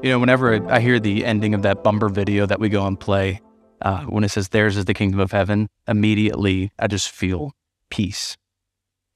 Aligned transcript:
You 0.00 0.10
know, 0.10 0.20
whenever 0.20 0.70
I 0.70 0.78
hear 0.78 1.00
the 1.00 1.24
ending 1.24 1.54
of 1.54 1.62
that 1.62 1.82
bumper 1.82 2.08
video 2.08 2.46
that 2.46 2.60
we 2.60 2.68
go 2.68 2.86
and 2.86 2.98
play, 2.98 3.40
uh, 3.82 4.04
when 4.04 4.22
it 4.22 4.28
says 4.28 4.48
theirs 4.48 4.76
is 4.76 4.84
the 4.84 4.94
kingdom 4.94 5.18
of 5.18 5.32
heaven, 5.32 5.68
immediately 5.88 6.70
I 6.78 6.86
just 6.86 7.10
feel 7.10 7.50
peace 7.90 8.36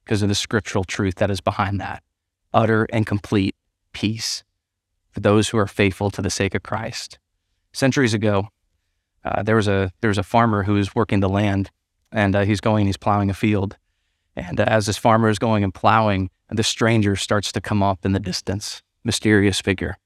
because 0.05 0.23
of 0.23 0.29
the 0.29 0.35
scriptural 0.35 0.83
truth 0.83 1.15
that 1.17 1.31
is 1.31 1.41
behind 1.41 1.81
that. 1.81 2.03
Utter 2.53 2.89
and 2.93 3.07
complete 3.07 3.55
peace 3.93 4.43
for 5.13 5.21
those 5.21 5.51
who 5.51 5.59
are 5.59 5.69
faithful 5.69 6.11
to 6.11 6.21
the 6.21 6.31
sake 6.31 6.53
of 6.53 6.65
Christ. 6.65 7.21
Centuries 7.73 8.13
ago, 8.13 8.49
uh, 9.25 9.45
there 9.45 9.57
was 9.57 9.69
a 9.69 9.93
there 10.01 10.09
was 10.09 10.19
a 10.19 10.25
farmer 10.25 10.65
who 10.65 10.75
was 10.75 10.97
working 10.97 11.21
the 11.21 11.29
land, 11.29 11.71
and 12.11 12.35
uh, 12.35 12.45
he's 12.45 12.61
going, 12.61 12.87
he's 12.87 12.97
plowing 12.97 13.31
a 13.31 13.35
field, 13.35 13.77
and 14.35 14.59
uh, 14.59 14.65
as 14.67 14.87
this 14.87 14.99
farmer 14.99 15.29
is 15.29 15.39
going 15.39 15.63
and 15.63 15.73
plowing, 15.73 16.29
the 16.51 16.65
stranger 16.65 17.15
starts 17.15 17.53
to 17.53 17.61
come 17.61 17.85
up 17.85 18.05
in 18.05 18.13
the 18.13 18.21
distance, 18.21 18.83
mysterious 19.05 19.61
figure, 19.61 19.97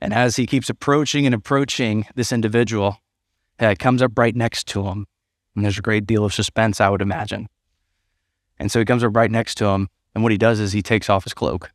and 0.00 0.14
as 0.14 0.36
he 0.36 0.46
keeps 0.46 0.70
approaching 0.70 1.26
and 1.26 1.34
approaching 1.34 2.06
this 2.14 2.32
individual, 2.32 2.98
uh, 3.58 3.74
comes 3.78 4.02
up 4.02 4.12
right 4.16 4.34
next 4.34 4.66
to 4.68 4.86
him, 4.86 5.06
and 5.54 5.64
there's 5.64 5.78
a 5.78 5.82
great 5.82 6.06
deal 6.06 6.24
of 6.24 6.32
suspense, 6.32 6.80
I 6.80 6.88
would 6.88 7.02
imagine. 7.02 7.48
And 8.58 8.70
so 8.70 8.78
he 8.78 8.84
comes 8.84 9.04
up 9.04 9.14
right 9.14 9.30
next 9.30 9.56
to 9.56 9.66
him, 9.66 9.88
and 10.14 10.22
what 10.22 10.32
he 10.32 10.38
does 10.38 10.60
is 10.60 10.72
he 10.72 10.82
takes 10.82 11.10
off 11.10 11.24
his 11.24 11.34
cloak, 11.34 11.70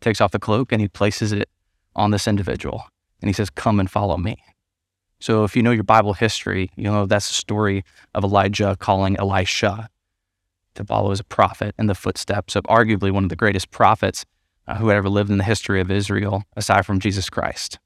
takes 0.00 0.20
off 0.20 0.32
the 0.32 0.38
cloak, 0.38 0.72
and 0.72 0.80
he 0.80 0.88
places 0.88 1.32
it 1.32 1.48
on 1.94 2.10
this 2.10 2.26
individual. 2.26 2.84
And 3.20 3.28
he 3.28 3.32
says, 3.32 3.50
Come 3.50 3.80
and 3.80 3.90
follow 3.90 4.16
me. 4.16 4.42
So 5.20 5.44
if 5.44 5.56
you 5.56 5.62
know 5.62 5.70
your 5.70 5.84
Bible 5.84 6.12
history, 6.12 6.70
you 6.76 6.84
know 6.84 7.06
that's 7.06 7.28
the 7.28 7.34
story 7.34 7.84
of 8.14 8.24
Elijah 8.24 8.76
calling 8.78 9.16
Elisha 9.16 9.88
to 10.74 10.84
follow 10.84 11.12
as 11.12 11.20
a 11.20 11.24
prophet 11.24 11.74
in 11.78 11.86
the 11.86 11.94
footsteps 11.94 12.56
of 12.56 12.64
arguably 12.64 13.10
one 13.10 13.22
of 13.22 13.30
the 13.30 13.36
greatest 13.36 13.70
prophets 13.70 14.24
uh, 14.66 14.76
who 14.76 14.88
had 14.88 14.96
ever 14.96 15.08
lived 15.08 15.30
in 15.30 15.38
the 15.38 15.44
history 15.44 15.80
of 15.80 15.90
Israel, 15.90 16.44
aside 16.56 16.86
from 16.86 17.00
Jesus 17.00 17.28
Christ. 17.30 17.78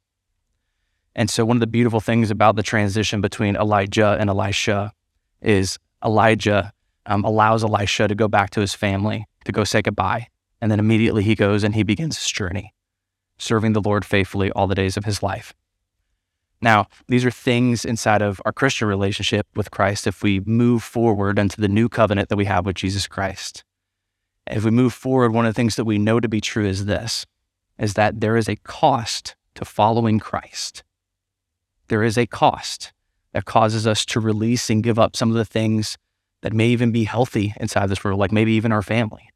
And 1.14 1.28
so, 1.28 1.44
one 1.44 1.56
of 1.56 1.60
the 1.60 1.66
beautiful 1.66 2.00
things 2.00 2.30
about 2.30 2.56
the 2.56 2.62
transition 2.62 3.20
between 3.20 3.56
Elijah 3.56 4.16
and 4.20 4.30
Elisha 4.30 4.92
is 5.40 5.78
Elijah 6.04 6.72
um, 7.06 7.24
allows 7.24 7.64
Elisha 7.64 8.06
to 8.06 8.14
go 8.14 8.28
back 8.28 8.50
to 8.50 8.60
his 8.60 8.74
family 8.74 9.26
to 9.44 9.52
go 9.52 9.64
say 9.64 9.82
goodbye. 9.82 10.28
And 10.60 10.70
then 10.70 10.78
immediately 10.78 11.22
he 11.22 11.34
goes 11.34 11.64
and 11.64 11.74
he 11.74 11.82
begins 11.82 12.18
his 12.18 12.30
journey 12.30 12.74
serving 13.38 13.72
the 13.72 13.80
Lord 13.80 14.04
faithfully 14.04 14.50
all 14.50 14.66
the 14.66 14.74
days 14.74 14.96
of 14.96 15.04
his 15.04 15.22
life. 15.22 15.54
Now, 16.60 16.88
these 17.06 17.24
are 17.24 17.30
things 17.30 17.84
inside 17.84 18.20
of 18.20 18.40
our 18.44 18.52
Christian 18.52 18.88
relationship 18.88 19.46
with 19.54 19.70
Christ 19.70 20.06
if 20.08 20.22
we 20.22 20.40
move 20.40 20.82
forward 20.82 21.38
into 21.38 21.60
the 21.60 21.68
new 21.68 21.88
covenant 21.88 22.28
that 22.28 22.36
we 22.36 22.46
have 22.46 22.66
with 22.66 22.74
Jesus 22.74 23.06
Christ. 23.06 23.62
If 24.50 24.64
we 24.64 24.70
move 24.70 24.94
forward, 24.94 25.32
one 25.32 25.46
of 25.46 25.54
the 25.54 25.56
things 25.56 25.76
that 25.76 25.84
we 25.84 25.98
know 25.98 26.20
to 26.20 26.28
be 26.28 26.40
true 26.40 26.66
is 26.66 26.86
this 26.86 27.26
is 27.78 27.94
that 27.94 28.20
there 28.20 28.36
is 28.36 28.48
a 28.48 28.56
cost 28.56 29.36
to 29.54 29.64
following 29.64 30.18
Christ. 30.18 30.82
There 31.88 32.02
is 32.02 32.18
a 32.18 32.26
cost 32.26 32.92
that 33.32 33.44
causes 33.44 33.86
us 33.86 34.04
to 34.06 34.20
release 34.20 34.68
and 34.68 34.82
give 34.82 34.98
up 34.98 35.14
some 35.14 35.30
of 35.30 35.36
the 35.36 35.44
things 35.44 35.96
that 36.42 36.52
may 36.52 36.68
even 36.68 36.92
be 36.92 37.04
healthy 37.04 37.54
inside 37.60 37.86
this 37.86 38.02
world, 38.02 38.18
like 38.18 38.32
maybe 38.32 38.52
even 38.52 38.72
our 38.72 38.82
family, 38.82 39.30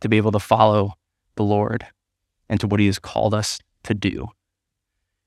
to 0.00 0.08
be 0.08 0.16
able 0.16 0.32
to 0.32 0.38
follow 0.38 0.94
the 1.36 1.44
Lord 1.44 1.86
and 2.48 2.58
to 2.60 2.66
what 2.66 2.80
He 2.80 2.86
has 2.86 2.98
called 2.98 3.34
us 3.34 3.58
to 3.84 3.94
do. 3.94 4.28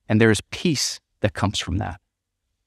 And 0.08 0.20
there 0.20 0.30
is 0.30 0.40
peace 0.50 1.00
that 1.20 1.34
comes 1.34 1.58
from 1.58 1.78
that. 1.78 2.00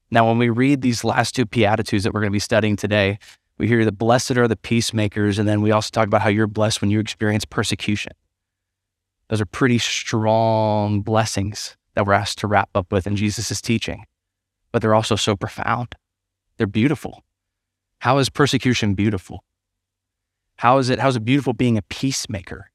Now, 0.09 0.27
when 0.27 0.37
we 0.37 0.49
read 0.49 0.81
these 0.81 1.03
last 1.03 1.35
two 1.35 1.45
Beatitudes 1.45 2.03
that 2.03 2.13
we're 2.13 2.21
going 2.21 2.31
to 2.31 2.35
be 2.35 2.39
studying 2.39 2.75
today, 2.75 3.17
we 3.63 3.69
hear 3.69 3.85
that 3.85 3.97
blessed 3.97 4.31
are 4.31 4.49
the 4.49 4.57
peacemakers. 4.57 5.39
And 5.39 5.47
then 5.47 5.61
we 5.61 5.71
also 5.71 5.89
talk 5.89 6.07
about 6.07 6.21
how 6.21 6.27
you're 6.27 6.47
blessed 6.47 6.81
when 6.81 6.91
you 6.91 6.99
experience 6.99 7.45
persecution. 7.45 8.11
Those 9.29 9.39
are 9.39 9.45
pretty 9.45 9.77
strong 9.77 10.99
blessings 10.99 11.77
that 11.93 12.05
we're 12.05 12.11
asked 12.11 12.39
to 12.39 12.47
wrap 12.47 12.71
up 12.75 12.91
with 12.91 13.07
in 13.07 13.15
Jesus' 13.15 13.61
teaching, 13.61 14.03
but 14.73 14.81
they're 14.81 14.93
also 14.93 15.15
so 15.15 15.37
profound. 15.37 15.95
They're 16.57 16.67
beautiful. 16.67 17.23
How 17.99 18.17
is 18.17 18.27
persecution 18.27 18.95
beautiful? 18.95 19.45
How 20.57 20.77
is 20.77 20.89
it, 20.89 20.99
how 20.99 21.07
is 21.07 21.15
it 21.15 21.23
beautiful 21.23 21.53
being 21.53 21.77
a 21.77 21.83
peacemaker? 21.83 22.69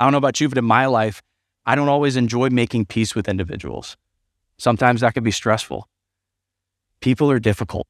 I 0.00 0.06
don't 0.06 0.12
know 0.12 0.18
about 0.18 0.40
you, 0.40 0.48
but 0.48 0.56
in 0.56 0.64
my 0.64 0.86
life, 0.86 1.20
I 1.66 1.74
don't 1.74 1.90
always 1.90 2.16
enjoy 2.16 2.48
making 2.48 2.86
peace 2.86 3.14
with 3.14 3.28
individuals. 3.28 3.98
Sometimes 4.56 5.02
that 5.02 5.12
can 5.12 5.22
be 5.22 5.32
stressful. 5.32 5.86
People 7.02 7.30
are 7.30 7.38
difficult. 7.38 7.86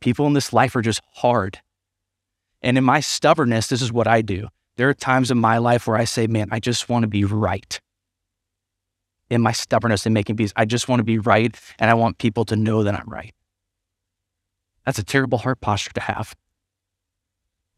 People 0.00 0.26
in 0.26 0.32
this 0.32 0.52
life 0.52 0.76
are 0.76 0.82
just 0.82 1.00
hard. 1.14 1.60
And 2.62 2.78
in 2.78 2.84
my 2.84 3.00
stubbornness, 3.00 3.68
this 3.68 3.82
is 3.82 3.92
what 3.92 4.06
I 4.06 4.22
do. 4.22 4.48
There 4.76 4.88
are 4.88 4.94
times 4.94 5.30
in 5.30 5.38
my 5.38 5.58
life 5.58 5.86
where 5.86 5.96
I 5.96 6.04
say, 6.04 6.26
man, 6.26 6.48
I 6.50 6.60
just 6.60 6.88
want 6.88 7.02
to 7.02 7.08
be 7.08 7.24
right. 7.24 7.80
In 9.30 9.42
my 9.42 9.52
stubbornness 9.52 10.06
in 10.06 10.12
making 10.12 10.36
peace, 10.36 10.52
I 10.56 10.64
just 10.64 10.88
want 10.88 11.00
to 11.00 11.04
be 11.04 11.18
right 11.18 11.54
and 11.78 11.90
I 11.90 11.94
want 11.94 12.18
people 12.18 12.44
to 12.46 12.56
know 12.56 12.82
that 12.84 12.94
I'm 12.94 13.08
right. 13.08 13.34
That's 14.86 14.98
a 14.98 15.04
terrible 15.04 15.38
heart 15.38 15.60
posture 15.60 15.92
to 15.94 16.00
have. 16.00 16.34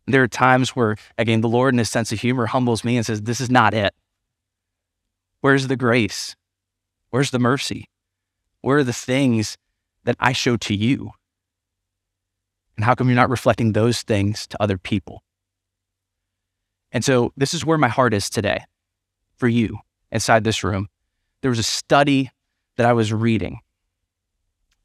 There 0.07 0.23
are 0.23 0.29
times 0.29 0.71
where, 0.71 0.97
again, 1.19 1.41
the 1.41 1.49
Lord 1.49 1.75
in 1.75 1.79
his 1.79 1.91
sense 1.91 2.13
of 2.13 2.21
humor 2.21 2.47
humbles 2.47 2.85
me 2.85 2.97
and 2.97 3.05
says, 3.05 3.23
This 3.23 3.41
is 3.41 3.51
not 3.51 3.75
it. 3.75 3.95
Where's 5.41 5.69
the 5.69 5.77
grace? 5.77 6.37
Where's 7.11 7.31
the 7.31 7.39
mercy? 7.39 7.89
Where 8.61 8.79
are 8.79 8.85
the 8.85 8.93
things 8.93 9.57
that 10.05 10.17
I 10.21 10.33
show 10.33 10.57
to 10.59 10.75
you? 10.75 11.13
And 12.81 12.85
how 12.87 12.95
come 12.95 13.09
you're 13.09 13.15
not 13.15 13.29
reflecting 13.29 13.75
those 13.75 14.01
things 14.01 14.47
to 14.47 14.63
other 14.63 14.79
people? 14.79 15.23
And 16.93 17.05
so 17.05 17.31
this 17.37 17.53
is 17.53 17.63
where 17.63 17.77
my 17.77 17.89
heart 17.89 18.15
is 18.15 18.31
today 18.31 18.65
for 19.37 19.49
you 19.49 19.81
inside 20.11 20.45
this 20.45 20.65
room. 20.65 20.89
There 21.43 21.51
was 21.51 21.59
a 21.59 21.63
study 21.63 22.31
that 22.79 22.87
I 22.87 22.95
was 22.95 23.13
reading. 23.13 23.61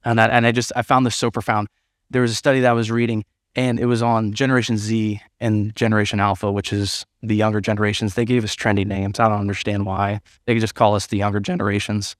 And 0.04 0.20
I, 0.20 0.26
and 0.26 0.46
I 0.46 0.52
just, 0.52 0.74
I 0.76 0.82
found 0.82 1.06
this 1.06 1.16
so 1.16 1.32
profound. 1.32 1.70
There 2.10 2.22
was 2.22 2.32
a 2.32 2.36
study 2.36 2.60
that 2.60 2.70
I 2.70 2.74
was 2.74 2.92
reading 2.92 3.24
and 3.56 3.80
it 3.80 3.86
was 3.86 4.02
on 4.02 4.34
Generation 4.34 4.78
Z 4.78 5.22
and 5.40 5.74
Generation 5.74 6.20
Alpha, 6.20 6.52
which 6.52 6.74
is 6.74 7.06
the 7.24 7.38
younger 7.38 7.62
generations. 7.62 8.16
They 8.16 8.26
gave 8.26 8.44
us 8.44 8.58
trendy 8.58 8.86
names. 8.86 9.22
I 9.22 9.30
don't 9.30 9.40
understand 9.40 9.86
why. 9.86 10.20
They 10.44 10.54
could 10.54 10.60
just 10.60 10.76
call 10.76 10.96
us 10.96 11.08
the 11.08 11.16
younger 11.16 11.40
generations. 11.40 12.18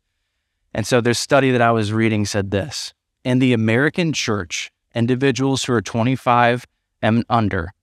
And 0.74 0.88
so 0.88 1.02
this 1.02 1.20
study 1.20 1.52
that 1.52 1.62
I 1.62 1.74
was 1.74 1.92
reading 1.92 2.26
said 2.26 2.52
this 2.52 2.94
In 3.26 3.40
the 3.40 3.52
American 3.52 4.14
church, 4.14 4.72
individuals 4.96 5.66
who 5.66 5.74
are 5.74 5.82
25 5.82 6.66
and 7.02 7.24
under, 7.30 7.74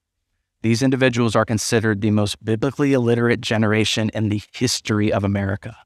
these 0.63 0.83
individuals 0.83 1.37
are 1.37 1.45
considered 1.45 2.01
the 2.01 2.11
most 2.11 2.45
biblically 2.45 2.93
illiterate 2.93 3.41
generation 3.41 4.11
in 4.15 4.29
the 4.29 4.43
history 4.53 5.13
of 5.13 5.23
America. 5.23 5.77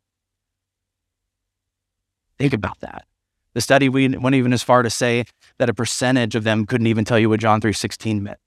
Think 2.39 2.53
about 2.53 2.81
that. 2.81 3.07
The 3.55 3.63
study 3.63 3.89
went 3.89 4.35
even 4.35 4.53
as 4.53 4.63
far 4.63 4.83
to 4.83 4.91
say 4.91 5.25
that 5.57 5.71
a 5.71 5.75
percentage 5.75 6.35
of 6.35 6.45
them 6.45 6.67
couldn't 6.67 6.87
even 6.87 7.07
tell 7.07 7.19
you 7.19 7.31
what 7.31 7.41
John 7.41 7.61
3:16 7.61 8.23
meant. 8.23 8.39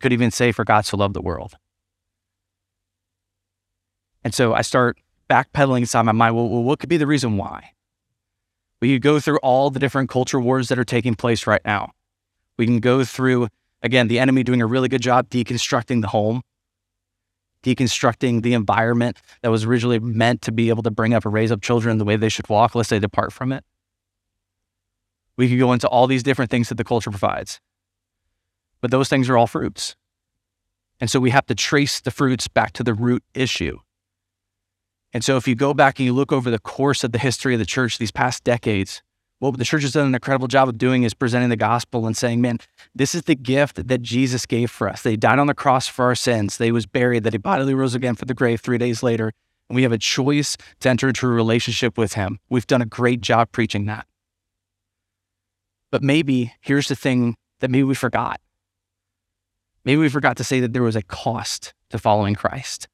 Could 0.00 0.14
even 0.14 0.30
say 0.30 0.50
for 0.50 0.64
God 0.64 0.84
to 0.86 0.96
love 0.96 1.12
the 1.12 1.20
world. 1.20 1.56
And 4.24 4.34
so 4.34 4.54
I 4.54 4.62
start 4.62 4.98
backpedaling 5.28 5.80
inside 5.80 6.02
my 6.02 6.12
mind. 6.12 6.34
Well, 6.34 6.48
well, 6.48 6.62
what 6.62 6.78
could 6.78 6.88
be 6.88 6.96
the 6.96 7.06
reason 7.06 7.36
why? 7.36 7.72
We 8.80 8.92
could 8.94 9.02
go 9.02 9.20
through 9.20 9.38
all 9.38 9.70
the 9.70 9.78
different 9.78 10.10
culture 10.10 10.40
wars 10.40 10.68
that 10.68 10.78
are 10.78 10.84
taking 10.84 11.14
place 11.14 11.46
right 11.46 11.62
now. 11.64 11.92
We 12.58 12.66
can 12.66 12.80
go 12.80 13.04
through, 13.04 13.48
again, 13.82 14.08
the 14.08 14.18
enemy 14.18 14.42
doing 14.42 14.60
a 14.60 14.66
really 14.66 14.88
good 14.88 15.02
job 15.02 15.30
deconstructing 15.30 16.02
the 16.02 16.08
home, 16.08 16.42
deconstructing 17.62 18.42
the 18.42 18.54
environment 18.54 19.18
that 19.42 19.50
was 19.50 19.64
originally 19.64 19.98
meant 19.98 20.42
to 20.42 20.52
be 20.52 20.68
able 20.68 20.82
to 20.82 20.90
bring 20.90 21.14
up 21.14 21.24
or 21.24 21.30
raise 21.30 21.50
up 21.50 21.62
children 21.62 21.98
the 21.98 22.04
way 22.04 22.16
they 22.16 22.28
should 22.28 22.48
walk, 22.48 22.74
lest 22.74 22.90
they 22.90 22.98
depart 22.98 23.32
from 23.32 23.52
it. 23.52 23.64
We 25.36 25.48
could 25.48 25.58
go 25.58 25.72
into 25.72 25.88
all 25.88 26.06
these 26.06 26.22
different 26.22 26.50
things 26.50 26.68
that 26.68 26.76
the 26.76 26.84
culture 26.84 27.10
provides. 27.10 27.60
But 28.80 28.90
those 28.90 29.08
things 29.08 29.28
are 29.28 29.36
all 29.36 29.46
fruits. 29.46 29.96
And 31.00 31.10
so 31.10 31.20
we 31.20 31.30
have 31.30 31.46
to 31.46 31.54
trace 31.54 32.00
the 32.00 32.10
fruits 32.10 32.48
back 32.48 32.72
to 32.72 32.82
the 32.82 32.94
root 32.94 33.22
issue. 33.34 33.78
And 35.16 35.24
so 35.24 35.38
if 35.38 35.48
you 35.48 35.54
go 35.54 35.72
back 35.72 35.98
and 35.98 36.04
you 36.04 36.12
look 36.12 36.30
over 36.30 36.50
the 36.50 36.58
course 36.58 37.02
of 37.02 37.10
the 37.10 37.18
history 37.18 37.54
of 37.54 37.58
the 37.58 37.64
church 37.64 37.96
these 37.96 38.10
past 38.10 38.44
decades, 38.44 39.00
what 39.38 39.56
the 39.56 39.64
church 39.64 39.80
has 39.80 39.92
done 39.92 40.08
an 40.08 40.14
incredible 40.14 40.46
job 40.46 40.68
of 40.68 40.76
doing 40.76 41.04
is 41.04 41.14
presenting 41.14 41.48
the 41.48 41.56
gospel 41.56 42.06
and 42.06 42.14
saying, 42.14 42.42
man, 42.42 42.58
this 42.94 43.14
is 43.14 43.22
the 43.22 43.34
gift 43.34 43.88
that 43.88 44.02
Jesus 44.02 44.44
gave 44.44 44.70
for 44.70 44.90
us. 44.90 45.00
They 45.00 45.16
died 45.16 45.38
on 45.38 45.46
the 45.46 45.54
cross 45.54 45.88
for 45.88 46.04
our 46.04 46.14
sins. 46.14 46.58
They 46.58 46.70
was 46.70 46.84
buried, 46.84 47.24
that 47.24 47.32
he 47.32 47.38
bodily 47.38 47.72
rose 47.72 47.94
again 47.94 48.14
from 48.14 48.26
the 48.26 48.34
grave 48.34 48.60
three 48.60 48.76
days 48.76 49.02
later. 49.02 49.32
And 49.70 49.76
we 49.76 49.84
have 49.84 49.92
a 49.92 49.96
choice 49.96 50.58
to 50.80 50.90
enter 50.90 51.08
into 51.08 51.26
a 51.26 51.30
relationship 51.30 51.96
with 51.96 52.12
him. 52.12 52.38
We've 52.50 52.66
done 52.66 52.82
a 52.82 52.86
great 52.86 53.22
job 53.22 53.52
preaching 53.52 53.86
that. 53.86 54.06
But 55.90 56.02
maybe 56.02 56.52
here's 56.60 56.88
the 56.88 56.94
thing 56.94 57.36
that 57.60 57.70
maybe 57.70 57.84
we 57.84 57.94
forgot. 57.94 58.38
Maybe 59.82 59.98
we 59.98 60.10
forgot 60.10 60.36
to 60.36 60.44
say 60.44 60.60
that 60.60 60.74
there 60.74 60.82
was 60.82 60.94
a 60.94 61.00
cost 61.00 61.72
to 61.88 61.96
following 61.96 62.34
Christ. 62.34 62.86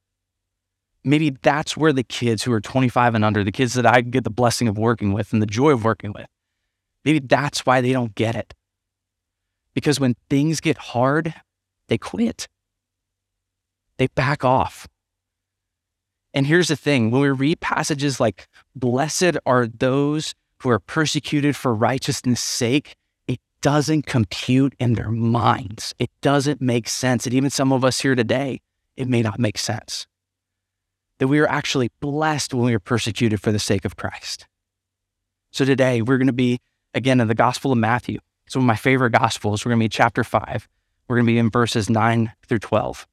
Maybe 1.04 1.30
that's 1.30 1.76
where 1.76 1.92
the 1.92 2.04
kids 2.04 2.42
who 2.42 2.52
are 2.52 2.60
25 2.60 3.14
and 3.14 3.24
under, 3.24 3.42
the 3.42 3.52
kids 3.52 3.74
that 3.74 3.86
I 3.86 4.02
get 4.02 4.24
the 4.24 4.30
blessing 4.30 4.68
of 4.68 4.78
working 4.78 5.12
with 5.12 5.32
and 5.32 5.42
the 5.42 5.46
joy 5.46 5.70
of 5.70 5.84
working 5.84 6.12
with, 6.12 6.28
maybe 7.04 7.18
that's 7.18 7.66
why 7.66 7.80
they 7.80 7.92
don't 7.92 8.14
get 8.14 8.36
it. 8.36 8.54
Because 9.74 9.98
when 9.98 10.14
things 10.30 10.60
get 10.60 10.78
hard, 10.78 11.34
they 11.88 11.98
quit, 11.98 12.46
they 13.98 14.06
back 14.08 14.44
off. 14.44 14.86
And 16.34 16.46
here's 16.46 16.68
the 16.68 16.76
thing 16.76 17.10
when 17.10 17.20
we 17.20 17.30
read 17.30 17.60
passages 17.60 18.20
like, 18.20 18.48
Blessed 18.74 19.36
are 19.44 19.66
those 19.66 20.34
who 20.62 20.70
are 20.70 20.78
persecuted 20.78 21.56
for 21.56 21.74
righteousness' 21.74 22.42
sake, 22.42 22.94
it 23.26 23.40
doesn't 23.60 24.06
compute 24.06 24.74
in 24.78 24.94
their 24.94 25.10
minds. 25.10 25.94
It 25.98 26.10
doesn't 26.20 26.60
make 26.60 26.88
sense. 26.88 27.26
And 27.26 27.34
even 27.34 27.50
some 27.50 27.72
of 27.72 27.84
us 27.84 28.00
here 28.00 28.14
today, 28.14 28.60
it 28.96 29.08
may 29.08 29.22
not 29.22 29.38
make 29.38 29.58
sense. 29.58 30.06
That 31.18 31.28
we 31.28 31.38
are 31.38 31.48
actually 31.48 31.90
blessed 32.00 32.52
when 32.52 32.64
we 32.64 32.74
are 32.74 32.80
persecuted 32.80 33.40
for 33.40 33.52
the 33.52 33.58
sake 33.58 33.84
of 33.84 33.96
Christ. 33.96 34.46
So 35.52 35.64
today 35.64 36.02
we're 36.02 36.18
going 36.18 36.26
to 36.26 36.32
be, 36.32 36.58
again, 36.94 37.20
in 37.20 37.28
the 37.28 37.34
Gospel 37.34 37.72
of 37.72 37.78
Matthew. 37.78 38.18
It's 38.46 38.56
one 38.56 38.64
of 38.64 38.66
my 38.66 38.76
favorite 38.76 39.10
Gospels. 39.10 39.64
We're 39.64 39.70
going 39.70 39.80
to 39.80 39.84
be 39.84 39.88
chapter 39.88 40.24
five. 40.24 40.68
We're 41.08 41.16
going 41.16 41.26
to 41.26 41.32
be 41.32 41.38
in 41.38 41.50
verses 41.50 41.90
nine 41.90 42.32
through 42.46 42.60
12. 42.60 43.06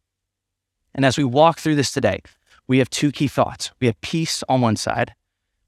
And 0.95 1.05
as 1.05 1.17
we 1.17 1.23
walk 1.23 1.59
through 1.59 1.75
this 1.75 1.91
today, 1.91 2.21
we 2.67 2.79
have 2.79 2.89
two 2.89 3.11
key 3.11 3.27
thoughts. 3.27 3.71
We 3.79 3.87
have 3.87 3.99
peace 4.01 4.43
on 4.47 4.61
one 4.61 4.75
side. 4.75 5.13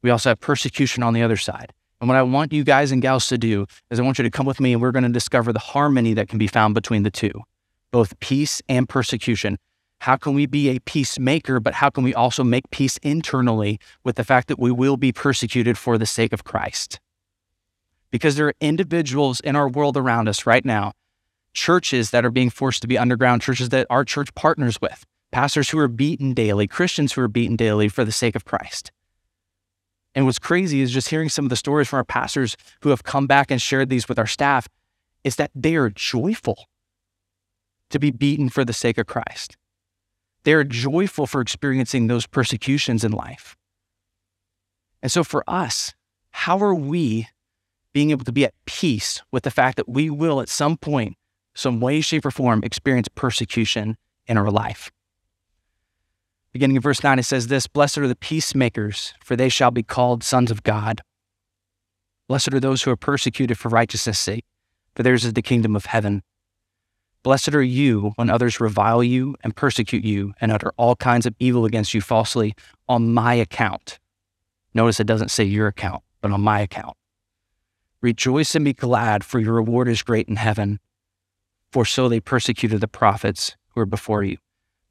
We 0.02 0.10
also 0.10 0.30
have 0.30 0.40
persecution 0.40 1.04
on 1.04 1.14
the 1.14 1.24
other 1.24 1.38
side. 1.38 1.74
And 2.00 2.08
what 2.08 2.18
I 2.18 2.24
want 2.24 2.52
you 2.52 2.64
guys 2.64 2.92
and 2.92 3.02
gals 3.02 3.28
to 3.28 3.38
do 3.38 3.68
is 3.92 4.00
I 4.00 4.04
want 4.04 4.18
you 4.18 4.24
to 4.24 4.32
come 4.32 4.46
with 4.48 4.60
me 4.60 4.74
and 4.74 4.82
we're 4.82 4.92
going 4.92 5.04
to 5.04 5.10
discover 5.10 5.54
the 5.54 5.60
harmony 5.60 6.14
that 6.16 6.30
can 6.30 6.40
be 6.40 6.48
found 6.48 6.74
between 6.74 7.04
the 7.04 7.12
two, 7.12 7.32
both 7.92 8.20
peace 8.20 8.62
and 8.68 8.90
persecution. 8.90 9.58
How 10.02 10.16
can 10.16 10.34
we 10.34 10.48
be 10.48 10.70
a 10.70 10.80
peacemaker, 10.80 11.60
but 11.60 11.76
how 11.76 11.92
can 11.92 12.04
we 12.04 12.12
also 12.12 12.44
make 12.44 12.72
peace 12.72 12.98
internally 13.04 13.80
with 14.04 14.16
the 14.16 14.24
fact 14.24 14.48
that 14.48 14.58
we 14.58 14.72
will 14.72 14.98
be 14.98 15.12
persecuted 15.12 15.78
for 15.78 16.00
the 16.00 16.08
sake 16.08 16.34
of 16.34 16.44
Christ? 16.44 17.00
Because 18.10 18.36
there 18.36 18.48
are 18.48 18.56
individuals 18.60 19.42
in 19.42 19.56
our 19.56 19.70
world 19.70 19.96
around 19.96 20.28
us 20.28 20.48
right 20.48 20.66
now, 20.66 20.94
churches 21.54 22.10
that 22.10 22.26
are 22.26 22.32
being 22.32 22.50
forced 22.50 22.82
to 22.82 22.88
be 22.88 22.98
underground, 22.98 23.44
churches 23.44 23.70
that 23.70 23.86
our 23.92 24.04
church 24.04 24.34
partners 24.34 24.82
with, 24.82 25.06
pastors 25.32 25.70
who 25.70 25.78
are 25.78 25.88
beaten 25.88 26.34
daily, 26.34 26.66
Christians 26.66 27.14
who 27.14 27.22
are 27.22 27.28
beaten 27.28 27.56
daily 27.56 27.88
for 27.88 28.04
the 28.04 28.12
sake 28.12 28.36
of 28.36 28.44
Christ. 28.44 28.92
And 30.16 30.26
what's 30.26 30.40
crazy 30.40 30.82
is 30.82 30.92
just 30.92 31.10
hearing 31.10 31.30
some 31.30 31.46
of 31.46 31.50
the 31.50 31.56
stories 31.56 31.88
from 31.88 31.98
our 31.98 32.04
pastors 32.04 32.58
who 32.82 32.90
have 32.90 33.04
come 33.04 33.28
back 33.28 33.52
and 33.52 33.62
shared 33.62 33.90
these 33.90 34.10
with 34.10 34.18
our 34.18 34.26
staff 34.26 34.68
is 35.24 35.36
that 35.36 35.52
they 35.54 35.76
are 35.76 35.92
joyful 35.92 36.66
to 37.92 38.00
be 38.00 38.10
beaten 38.10 38.50
for 38.50 38.66
the 38.66 38.74
sake 38.74 38.98
of 38.98 39.06
Christ. 39.06 39.58
They 40.44 40.54
are 40.54 40.64
joyful 40.64 41.28
for 41.28 41.42
experiencing 41.42 42.08
those 42.08 42.26
persecutions 42.26 43.04
in 43.04 43.12
life. 43.12 43.56
And 45.02 45.12
so 45.12 45.24
for 45.24 45.44
us, 45.48 45.94
how 46.32 46.60
are 46.60 46.76
we 46.76 47.28
being 47.94 48.12
able 48.12 48.26
to 48.26 48.32
be 48.32 48.46
at 48.46 48.54
peace 48.66 49.22
with 49.32 49.44
the 49.44 49.52
fact 49.52 49.78
that 49.78 49.90
we 49.90 50.10
will 50.10 50.42
at 50.42 50.50
some 50.50 50.78
point, 50.78 51.16
some 51.54 51.80
way, 51.80 52.02
shape, 52.02 52.26
or 52.26 52.32
form 52.32 52.64
experience 52.64 53.08
persecution 53.14 53.98
in 54.28 54.38
our 54.38 54.50
life? 54.50 54.92
Beginning 56.52 56.76
in 56.76 56.82
verse 56.82 57.04
9, 57.04 57.20
it 57.20 57.24
says 57.24 57.48
this 57.48 57.68
Blessed 57.68 58.00
are 58.00 58.08
the 58.08 58.16
peacemakers, 58.16 59.14
for 59.24 59.36
they 59.36 59.50
shall 59.50 59.72
be 59.72 59.84
called 59.84 60.24
sons 60.24 60.52
of 60.52 60.64
God. 60.64 61.02
Blessed 62.28 62.54
are 62.54 62.60
those 62.60 62.84
who 62.84 62.92
are 62.92 62.98
persecuted 62.98 63.58
for 63.58 63.70
righteousness' 63.70 64.20
sake, 64.20 64.46
for 64.96 65.04
theirs 65.04 65.24
is 65.24 65.34
the 65.34 65.42
kingdom 65.42 65.76
of 65.76 65.86
heaven. 65.86 66.24
Blessed 67.24 67.54
are 67.54 67.62
you 67.62 68.14
when 68.16 68.30
others 68.30 68.60
revile 68.60 69.04
you 69.04 69.36
and 69.44 69.56
persecute 69.56 70.04
you 70.04 70.34
and 70.42 70.52
utter 70.52 70.74
all 70.76 70.96
kinds 70.96 71.26
of 71.26 71.36
evil 71.40 71.66
against 71.66 71.94
you 71.94 72.02
falsely 72.02 72.56
on 72.90 73.14
my 73.14 73.36
account. 73.36 74.00
Notice 74.74 75.00
it 75.00 75.08
doesn't 75.08 75.30
say 75.30 75.44
your 75.44 75.68
account, 75.68 76.04
but 76.22 76.32
on 76.32 76.42
my 76.42 76.62
account. 76.62 76.98
Rejoice 78.02 78.56
and 78.56 78.66
be 78.66 78.74
glad, 78.74 79.24
for 79.24 79.40
your 79.40 79.54
reward 79.54 79.88
is 79.88 80.02
great 80.02 80.28
in 80.28 80.38
heaven. 80.38 80.80
For 81.72 81.86
so 81.86 82.10
they 82.10 82.20
persecuted 82.20 82.82
the 82.82 82.88
prophets 82.88 83.56
who 83.70 83.82
were 83.82 83.86
before 83.86 84.24
you. 84.24 84.38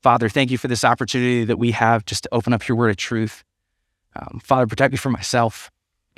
Father, 0.01 0.29
thank 0.29 0.53
you 0.53 0.59
for 0.59 0.69
this 0.69 0.85
opportunity 0.85 1.45
that 1.45 1.59
we 1.59 1.73
have 1.73 2.05
just 2.05 2.23
to 2.23 2.29
open 2.33 2.53
up 2.53 2.69
your 2.69 2.77
word 2.77 2.91
of 2.91 2.97
truth. 2.97 3.43
Um, 4.15 4.41
Father, 4.43 4.67
protect 4.67 4.93
me 4.93 4.99
from 4.99 5.13
myself. 5.13 5.71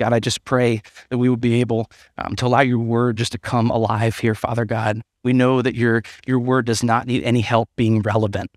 God, 0.03 0.11
I 0.11 0.19
just 0.19 0.43
pray 0.43 0.81
that 1.09 1.17
we 1.17 1.29
will 1.29 1.37
be 1.37 1.61
able 1.61 1.89
um, 2.17 2.35
to 2.35 2.45
allow 2.45 2.59
your 2.59 2.79
word 2.79 3.15
just 3.15 3.31
to 3.31 3.37
come 3.37 3.69
alive 3.69 4.17
here, 4.17 4.35
Father 4.35 4.65
God. 4.65 5.01
We 5.23 5.31
know 5.31 5.61
that 5.61 5.75
your, 5.75 6.03
your 6.27 6.39
word 6.39 6.65
does 6.65 6.83
not 6.83 7.07
need 7.07 7.23
any 7.23 7.39
help 7.39 7.69
being 7.77 8.01
relevant. 8.01 8.51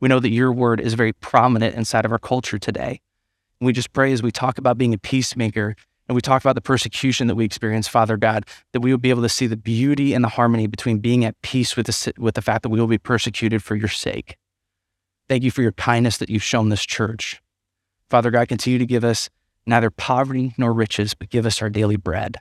We 0.00 0.08
know 0.08 0.20
that 0.20 0.28
your 0.28 0.52
word 0.52 0.78
is 0.78 0.92
very 0.92 1.14
prominent 1.14 1.76
inside 1.76 2.04
of 2.04 2.12
our 2.12 2.18
culture 2.18 2.58
today. 2.58 3.00
And 3.58 3.66
we 3.66 3.72
just 3.72 3.94
pray 3.94 4.12
as 4.12 4.22
we 4.22 4.30
talk 4.30 4.58
about 4.58 4.76
being 4.76 4.92
a 4.92 4.98
peacemaker 4.98 5.76
and 6.06 6.14
we 6.14 6.20
talk 6.20 6.44
about 6.44 6.56
the 6.56 6.60
persecution 6.60 7.26
that 7.28 7.36
we 7.36 7.46
experience, 7.46 7.88
Father 7.88 8.18
God, 8.18 8.44
that 8.74 8.80
we 8.80 8.92
will 8.92 8.98
be 8.98 9.08
able 9.08 9.22
to 9.22 9.30
see 9.30 9.46
the 9.46 9.56
beauty 9.56 10.12
and 10.12 10.22
the 10.22 10.28
harmony 10.28 10.66
between 10.66 10.98
being 10.98 11.24
at 11.24 11.40
peace 11.40 11.74
with 11.74 11.86
the, 11.86 12.12
with 12.18 12.34
the 12.34 12.42
fact 12.42 12.64
that 12.64 12.68
we 12.68 12.78
will 12.78 12.86
be 12.86 12.98
persecuted 12.98 13.62
for 13.62 13.76
your 13.76 13.88
sake. 13.88 14.36
Thank 15.26 15.42
you 15.42 15.50
for 15.50 15.62
your 15.62 15.72
kindness 15.72 16.18
that 16.18 16.28
you've 16.28 16.42
shown 16.42 16.68
this 16.68 16.84
church. 16.84 17.40
Father 18.10 18.30
God, 18.30 18.48
continue 18.48 18.78
to 18.78 18.84
give 18.84 19.04
us 19.04 19.30
neither 19.66 19.90
poverty 19.90 20.54
nor 20.56 20.72
riches, 20.72 21.14
but 21.14 21.30
give 21.30 21.46
us 21.46 21.60
our 21.62 21.70
daily 21.70 21.96
bread. 21.96 22.38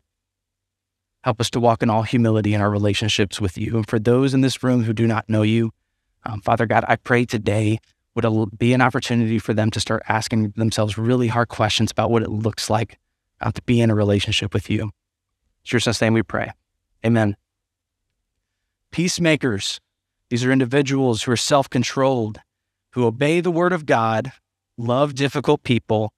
Help 1.24 1.42
us 1.42 1.50
to 1.50 1.60
walk 1.60 1.84
in 1.84 1.90
all 1.90 2.04
humility 2.04 2.54
in 2.54 2.62
our 2.62 2.70
relationships 2.70 3.42
with 3.42 3.58
you. 3.58 3.76
And 3.76 3.88
for 3.88 4.00
those 4.00 4.34
in 4.34 4.42
this 4.42 4.64
room 4.64 4.84
who 4.84 4.94
do 4.94 5.06
not 5.06 5.30
know 5.30 5.42
you, 5.42 5.72
um, 6.24 6.42
Father 6.42 6.66
God, 6.66 6.86
I 6.88 6.96
pray 6.96 7.26
today 7.26 7.80
would 8.16 8.58
be 8.58 8.74
an 8.74 8.82
opportunity 8.82 9.40
for 9.40 9.54
them 9.54 9.70
to 9.72 9.80
start 9.80 10.04
asking 10.08 10.52
themselves 10.52 10.98
really 10.98 11.28
hard 11.28 11.48
questions 11.48 11.92
about 11.92 12.12
what 12.12 12.24
it 12.24 12.30
looks 12.30 12.70
like 12.70 12.98
uh, 13.42 13.52
to 13.52 13.62
be 13.64 13.82
in 13.82 13.90
a 13.90 13.96
relationship 13.96 14.54
with 14.54 14.70
you. 14.70 14.84
In 14.84 14.92
Jesus' 15.64 16.02
name 16.02 16.14
we 16.14 16.24
pray. 16.24 16.52
Amen. 17.06 17.36
Peacemakers, 18.92 19.80
these 20.30 20.44
are 20.44 20.52
individuals 20.52 21.24
who 21.24 21.32
are 21.32 21.38
self 21.38 21.70
controlled, 21.70 22.40
who 22.92 23.06
obey 23.06 23.40
the 23.40 23.52
word 23.52 23.72
of 23.72 23.86
God, 23.86 24.32
love 24.78 25.16
difficult 25.16 25.64
people, 25.64 26.12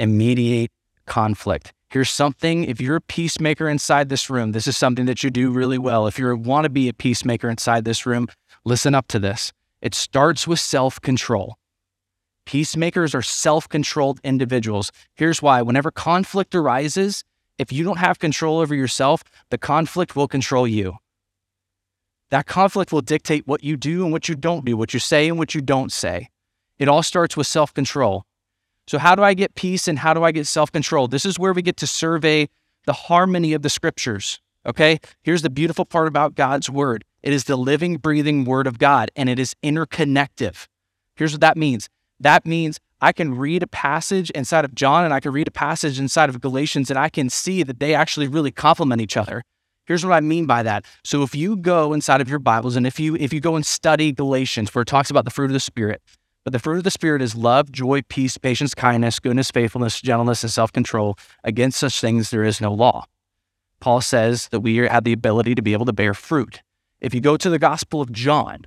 and 0.00 0.16
mediate 0.16 0.72
conflict. 1.06 1.72
Here's 1.90 2.10
something 2.10 2.64
if 2.64 2.80
you're 2.80 2.96
a 2.96 3.00
peacemaker 3.00 3.68
inside 3.68 4.08
this 4.08 4.30
room, 4.30 4.52
this 4.52 4.66
is 4.66 4.76
something 4.76 5.06
that 5.06 5.22
you 5.22 5.30
do 5.30 5.50
really 5.50 5.78
well. 5.78 6.06
If 6.06 6.18
you 6.18 6.34
want 6.36 6.64
to 6.64 6.70
be 6.70 6.88
a 6.88 6.94
peacemaker 6.94 7.50
inside 7.50 7.84
this 7.84 8.06
room, 8.06 8.28
listen 8.64 8.94
up 8.94 9.08
to 9.08 9.18
this. 9.18 9.52
It 9.82 9.94
starts 9.94 10.46
with 10.46 10.60
self 10.60 11.00
control. 11.00 11.56
Peacemakers 12.46 13.14
are 13.14 13.22
self 13.22 13.68
controlled 13.68 14.20
individuals. 14.24 14.90
Here's 15.14 15.42
why 15.42 15.62
whenever 15.62 15.90
conflict 15.90 16.54
arises, 16.54 17.24
if 17.58 17.72
you 17.72 17.84
don't 17.84 17.98
have 17.98 18.18
control 18.18 18.60
over 18.60 18.74
yourself, 18.74 19.22
the 19.50 19.58
conflict 19.58 20.16
will 20.16 20.28
control 20.28 20.66
you. 20.66 20.96
That 22.30 22.46
conflict 22.46 22.92
will 22.92 23.02
dictate 23.02 23.46
what 23.46 23.64
you 23.64 23.76
do 23.76 24.04
and 24.04 24.12
what 24.12 24.28
you 24.28 24.36
don't 24.36 24.64
do, 24.64 24.76
what 24.76 24.94
you 24.94 25.00
say 25.00 25.28
and 25.28 25.38
what 25.38 25.54
you 25.54 25.60
don't 25.60 25.92
say. 25.92 26.28
It 26.78 26.88
all 26.88 27.02
starts 27.02 27.36
with 27.36 27.46
self 27.46 27.74
control. 27.74 28.24
So, 28.90 28.98
how 28.98 29.14
do 29.14 29.22
I 29.22 29.34
get 29.34 29.54
peace 29.54 29.86
and 29.86 30.00
how 30.00 30.14
do 30.14 30.24
I 30.24 30.32
get 30.32 30.48
self 30.48 30.72
control? 30.72 31.06
This 31.06 31.24
is 31.24 31.38
where 31.38 31.52
we 31.52 31.62
get 31.62 31.76
to 31.76 31.86
survey 31.86 32.48
the 32.86 32.92
harmony 32.92 33.52
of 33.52 33.62
the 33.62 33.70
scriptures. 33.70 34.40
Okay, 34.66 34.98
here's 35.22 35.42
the 35.42 35.48
beautiful 35.48 35.84
part 35.84 36.08
about 36.08 36.34
God's 36.34 36.68
word 36.68 37.04
it 37.22 37.32
is 37.32 37.44
the 37.44 37.54
living, 37.54 37.98
breathing 37.98 38.44
word 38.44 38.66
of 38.66 38.80
God, 38.80 39.12
and 39.14 39.28
it 39.28 39.38
is 39.38 39.54
interconnective. 39.62 40.66
Here's 41.14 41.30
what 41.30 41.40
that 41.40 41.56
means 41.56 41.88
that 42.18 42.44
means 42.44 42.80
I 43.00 43.12
can 43.12 43.36
read 43.36 43.62
a 43.62 43.68
passage 43.68 44.28
inside 44.30 44.64
of 44.64 44.74
John 44.74 45.04
and 45.04 45.14
I 45.14 45.20
can 45.20 45.30
read 45.30 45.46
a 45.46 45.52
passage 45.52 46.00
inside 46.00 46.28
of 46.28 46.40
Galatians 46.40 46.90
and 46.90 46.98
I 46.98 47.10
can 47.10 47.30
see 47.30 47.62
that 47.62 47.78
they 47.78 47.94
actually 47.94 48.26
really 48.26 48.50
complement 48.50 49.00
each 49.00 49.16
other. 49.16 49.44
Here's 49.86 50.04
what 50.04 50.14
I 50.14 50.20
mean 50.20 50.46
by 50.46 50.64
that. 50.64 50.84
So 51.04 51.22
if 51.22 51.32
you 51.32 51.56
go 51.56 51.92
inside 51.92 52.20
of 52.20 52.28
your 52.28 52.40
Bibles 52.40 52.74
and 52.74 52.88
if 52.88 52.98
you 52.98 53.14
if 53.14 53.32
you 53.32 53.38
go 53.38 53.54
and 53.54 53.64
study 53.64 54.10
Galatians 54.10 54.74
where 54.74 54.82
it 54.82 54.88
talks 54.88 55.10
about 55.10 55.24
the 55.24 55.30
fruit 55.30 55.46
of 55.46 55.52
the 55.52 55.60
spirit, 55.60 56.02
but 56.44 56.52
the 56.52 56.58
fruit 56.58 56.78
of 56.78 56.84
the 56.84 56.90
spirit 56.90 57.22
is 57.22 57.34
love, 57.34 57.70
joy, 57.70 58.02
peace, 58.08 58.38
patience, 58.38 58.74
kindness, 58.74 59.18
goodness, 59.18 59.50
faithfulness, 59.50 60.00
gentleness, 60.00 60.42
and 60.42 60.50
self-control. 60.52 61.16
Against 61.44 61.78
such 61.78 62.00
things 62.00 62.30
there 62.30 62.44
is 62.44 62.60
no 62.60 62.72
law. 62.72 63.04
Paul 63.80 64.00
says 64.00 64.48
that 64.48 64.60
we 64.60 64.76
have 64.76 65.04
the 65.04 65.12
ability 65.12 65.54
to 65.54 65.62
be 65.62 65.72
able 65.72 65.86
to 65.86 65.92
bear 65.92 66.14
fruit. 66.14 66.62
If 67.00 67.14
you 67.14 67.20
go 67.20 67.36
to 67.36 67.50
the 67.50 67.58
Gospel 67.58 68.00
of 68.00 68.12
John, 68.12 68.66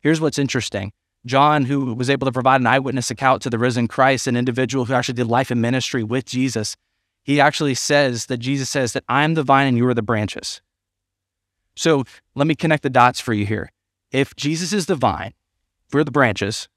here's 0.00 0.20
what's 0.20 0.38
interesting. 0.38 0.92
John, 1.26 1.64
who 1.64 1.94
was 1.94 2.08
able 2.08 2.26
to 2.26 2.32
provide 2.32 2.60
an 2.60 2.66
eyewitness 2.66 3.10
account 3.10 3.42
to 3.42 3.50
the 3.50 3.58
risen 3.58 3.88
Christ, 3.88 4.26
an 4.26 4.36
individual 4.36 4.84
who 4.84 4.94
actually 4.94 5.14
did 5.14 5.26
life 5.26 5.50
and 5.50 5.60
ministry 5.60 6.02
with 6.02 6.24
Jesus, 6.24 6.76
he 7.22 7.40
actually 7.40 7.74
says 7.74 8.26
that 8.26 8.38
Jesus 8.38 8.70
says 8.70 8.92
that 8.92 9.04
I 9.08 9.24
am 9.24 9.34
the 9.34 9.42
vine 9.42 9.66
and 9.66 9.76
you 9.76 9.86
are 9.86 9.94
the 9.94 10.02
branches. 10.02 10.62
So 11.76 12.04
let 12.34 12.46
me 12.46 12.54
connect 12.54 12.82
the 12.82 12.90
dots 12.90 13.20
for 13.20 13.32
you 13.32 13.46
here. 13.46 13.70
If 14.10 14.34
Jesus 14.34 14.72
is 14.72 14.86
the 14.86 14.96
vine, 14.96 15.34
we're 15.92 16.04
the 16.04 16.10
branches, 16.10 16.68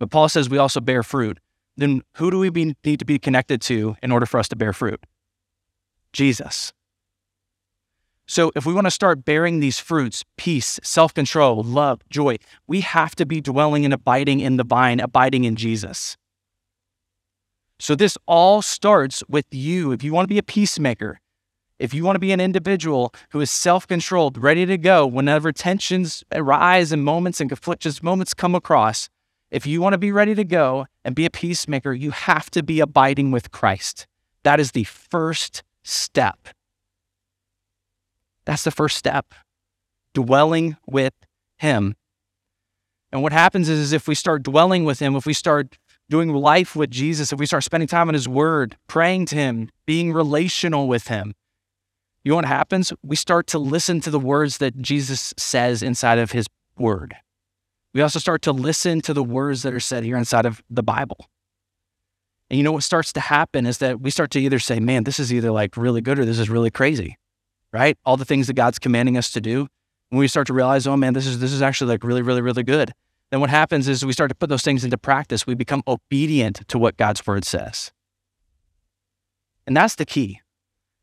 but 0.00 0.10
Paul 0.10 0.28
says 0.28 0.48
we 0.48 0.58
also 0.58 0.80
bear 0.80 1.04
fruit, 1.04 1.38
then 1.76 2.02
who 2.14 2.30
do 2.32 2.38
we 2.40 2.48
be, 2.48 2.74
need 2.84 2.98
to 2.98 3.04
be 3.04 3.20
connected 3.20 3.60
to 3.62 3.94
in 4.02 4.10
order 4.10 4.26
for 4.26 4.40
us 4.40 4.48
to 4.48 4.56
bear 4.56 4.72
fruit? 4.72 5.04
Jesus. 6.12 6.72
So, 8.26 8.50
if 8.56 8.64
we 8.64 8.72
want 8.72 8.86
to 8.86 8.92
start 8.92 9.24
bearing 9.24 9.60
these 9.60 9.78
fruits 9.78 10.24
peace, 10.36 10.80
self 10.82 11.12
control, 11.12 11.62
love, 11.62 12.00
joy 12.08 12.38
we 12.66 12.80
have 12.80 13.14
to 13.16 13.26
be 13.26 13.40
dwelling 13.40 13.84
and 13.84 13.92
abiding 13.92 14.40
in 14.40 14.56
the 14.56 14.64
vine, 14.64 15.00
abiding 15.00 15.44
in 15.44 15.54
Jesus. 15.56 16.16
So, 17.78 17.94
this 17.94 18.16
all 18.26 18.62
starts 18.62 19.22
with 19.28 19.46
you. 19.50 19.92
If 19.92 20.02
you 20.02 20.12
want 20.12 20.24
to 20.26 20.32
be 20.32 20.38
a 20.38 20.44
peacemaker, 20.44 21.20
if 21.78 21.92
you 21.92 22.04
want 22.04 22.16
to 22.16 22.20
be 22.20 22.32
an 22.32 22.40
individual 22.40 23.12
who 23.30 23.40
is 23.40 23.50
self 23.50 23.86
controlled, 23.86 24.38
ready 24.38 24.64
to 24.64 24.78
go 24.78 25.06
whenever 25.06 25.52
tensions 25.52 26.24
arise 26.32 26.92
and 26.92 27.04
moments 27.04 27.40
and 27.40 27.50
conflictions 27.50 28.02
moments 28.02 28.32
come 28.32 28.54
across, 28.54 29.08
if 29.50 29.66
you 29.66 29.80
want 29.80 29.94
to 29.94 29.98
be 29.98 30.12
ready 30.12 30.34
to 30.34 30.44
go 30.44 30.86
and 31.04 31.14
be 31.14 31.26
a 31.26 31.30
peacemaker, 31.30 31.92
you 31.92 32.10
have 32.10 32.50
to 32.50 32.62
be 32.62 32.80
abiding 32.80 33.30
with 33.30 33.50
Christ. 33.50 34.06
That 34.42 34.60
is 34.60 34.72
the 34.72 34.84
first 34.84 35.62
step 35.82 36.48
that's 38.50 38.64
the 38.64 38.70
first 38.70 38.96
step 38.96 39.32
dwelling 40.12 40.76
with 40.84 41.14
Him. 41.58 41.94
And 43.12 43.22
what 43.22 43.32
happens 43.32 43.68
is, 43.68 43.78
is 43.78 43.92
if 43.92 44.08
we 44.08 44.16
start 44.16 44.42
dwelling 44.42 44.84
with 44.84 44.98
Him, 44.98 45.14
if 45.14 45.26
we 45.26 45.32
start 45.32 45.78
doing 46.08 46.30
life 46.30 46.74
with 46.74 46.90
Jesus, 46.90 47.32
if 47.32 47.38
we 47.38 47.46
start 47.46 47.64
spending 47.64 47.86
time 47.86 48.08
in 48.08 48.14
His 48.14 48.28
Word, 48.28 48.76
praying 48.88 49.26
to 49.26 49.36
Him, 49.36 49.70
being 49.86 50.12
relational 50.12 50.88
with 50.88 51.06
Him, 51.06 51.34
you 52.24 52.30
know 52.30 52.36
what 52.36 52.44
happens? 52.44 52.92
We 53.02 53.14
start 53.14 53.46
to 53.48 53.58
listen 53.58 54.00
to 54.00 54.10
the 54.10 54.18
words 54.18 54.58
that 54.58 54.80
Jesus 54.80 55.32
says 55.38 55.82
inside 55.82 56.18
of 56.18 56.32
His 56.32 56.46
Word. 56.76 57.14
We 57.92 58.02
also 58.02 58.18
start 58.18 58.42
to 58.42 58.52
listen 58.52 59.00
to 59.02 59.14
the 59.14 59.24
words 59.24 59.62
that 59.62 59.74
are 59.74 59.80
said 59.80 60.04
here 60.04 60.16
inside 60.16 60.46
of 60.46 60.62
the 60.70 60.82
Bible. 60.82 61.28
And 62.48 62.58
you 62.58 62.64
know 62.64 62.72
what 62.72 62.82
starts 62.82 63.12
to 63.14 63.20
happen 63.20 63.66
is 63.66 63.78
that 63.78 64.00
we 64.00 64.10
start 64.10 64.30
to 64.32 64.40
either 64.40 64.58
say, 64.58 64.80
man, 64.80 65.04
this 65.04 65.18
is 65.18 65.32
either 65.32 65.50
like 65.50 65.76
really 65.76 66.00
good 66.00 66.18
or 66.18 66.24
this 66.24 66.38
is 66.38 66.48
really 66.48 66.70
crazy 66.70 67.16
right? 67.72 67.96
All 68.04 68.16
the 68.16 68.24
things 68.24 68.46
that 68.46 68.54
God's 68.54 68.78
commanding 68.78 69.16
us 69.16 69.30
to 69.32 69.40
do. 69.40 69.68
When 70.08 70.18
we 70.18 70.28
start 70.28 70.46
to 70.48 70.52
realize, 70.52 70.86
oh 70.86 70.96
man, 70.96 71.12
this 71.12 71.26
is 71.26 71.38
this 71.38 71.52
is 71.52 71.62
actually 71.62 71.90
like 71.90 72.02
really, 72.02 72.22
really, 72.22 72.42
really 72.42 72.64
good. 72.64 72.92
Then 73.30 73.40
what 73.40 73.50
happens 73.50 73.86
is 73.86 74.04
we 74.04 74.12
start 74.12 74.28
to 74.30 74.34
put 74.34 74.48
those 74.48 74.62
things 74.62 74.84
into 74.84 74.98
practice. 74.98 75.46
We 75.46 75.54
become 75.54 75.84
obedient 75.86 76.66
to 76.68 76.78
what 76.78 76.96
God's 76.96 77.24
word 77.26 77.44
says. 77.44 77.92
And 79.66 79.76
that's 79.76 79.94
the 79.94 80.04
key. 80.04 80.40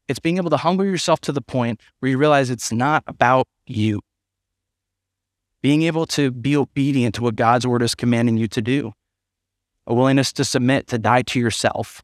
It's 0.10 0.20
being 0.20 0.38
able 0.38 0.50
to 0.50 0.58
humble 0.58 0.84
yourself 0.84 1.22
to 1.22 1.32
the 1.32 1.41
point 1.41 1.79
where 2.00 2.10
you 2.10 2.17
realize 2.17 2.50
it's 2.50 2.72
not 2.72 3.03
about 3.08 3.48
you. 3.65 4.01
Being 5.67 5.81
able 5.81 6.05
to 6.05 6.31
be 6.31 6.55
obedient 6.55 7.15
to 7.15 7.24
what 7.24 7.36
God's 7.36 7.67
word 7.67 7.81
is 7.81 7.93
commanding 7.93 8.38
you 8.38 8.47
to 8.47 8.62
do. 8.62 8.93
A 9.86 9.93
willingness 9.93 10.31
to 10.31 10.45
submit, 10.45 10.88
to 10.88 10.97
die 10.97 11.24
to 11.24 11.41
yourself, 11.41 12.01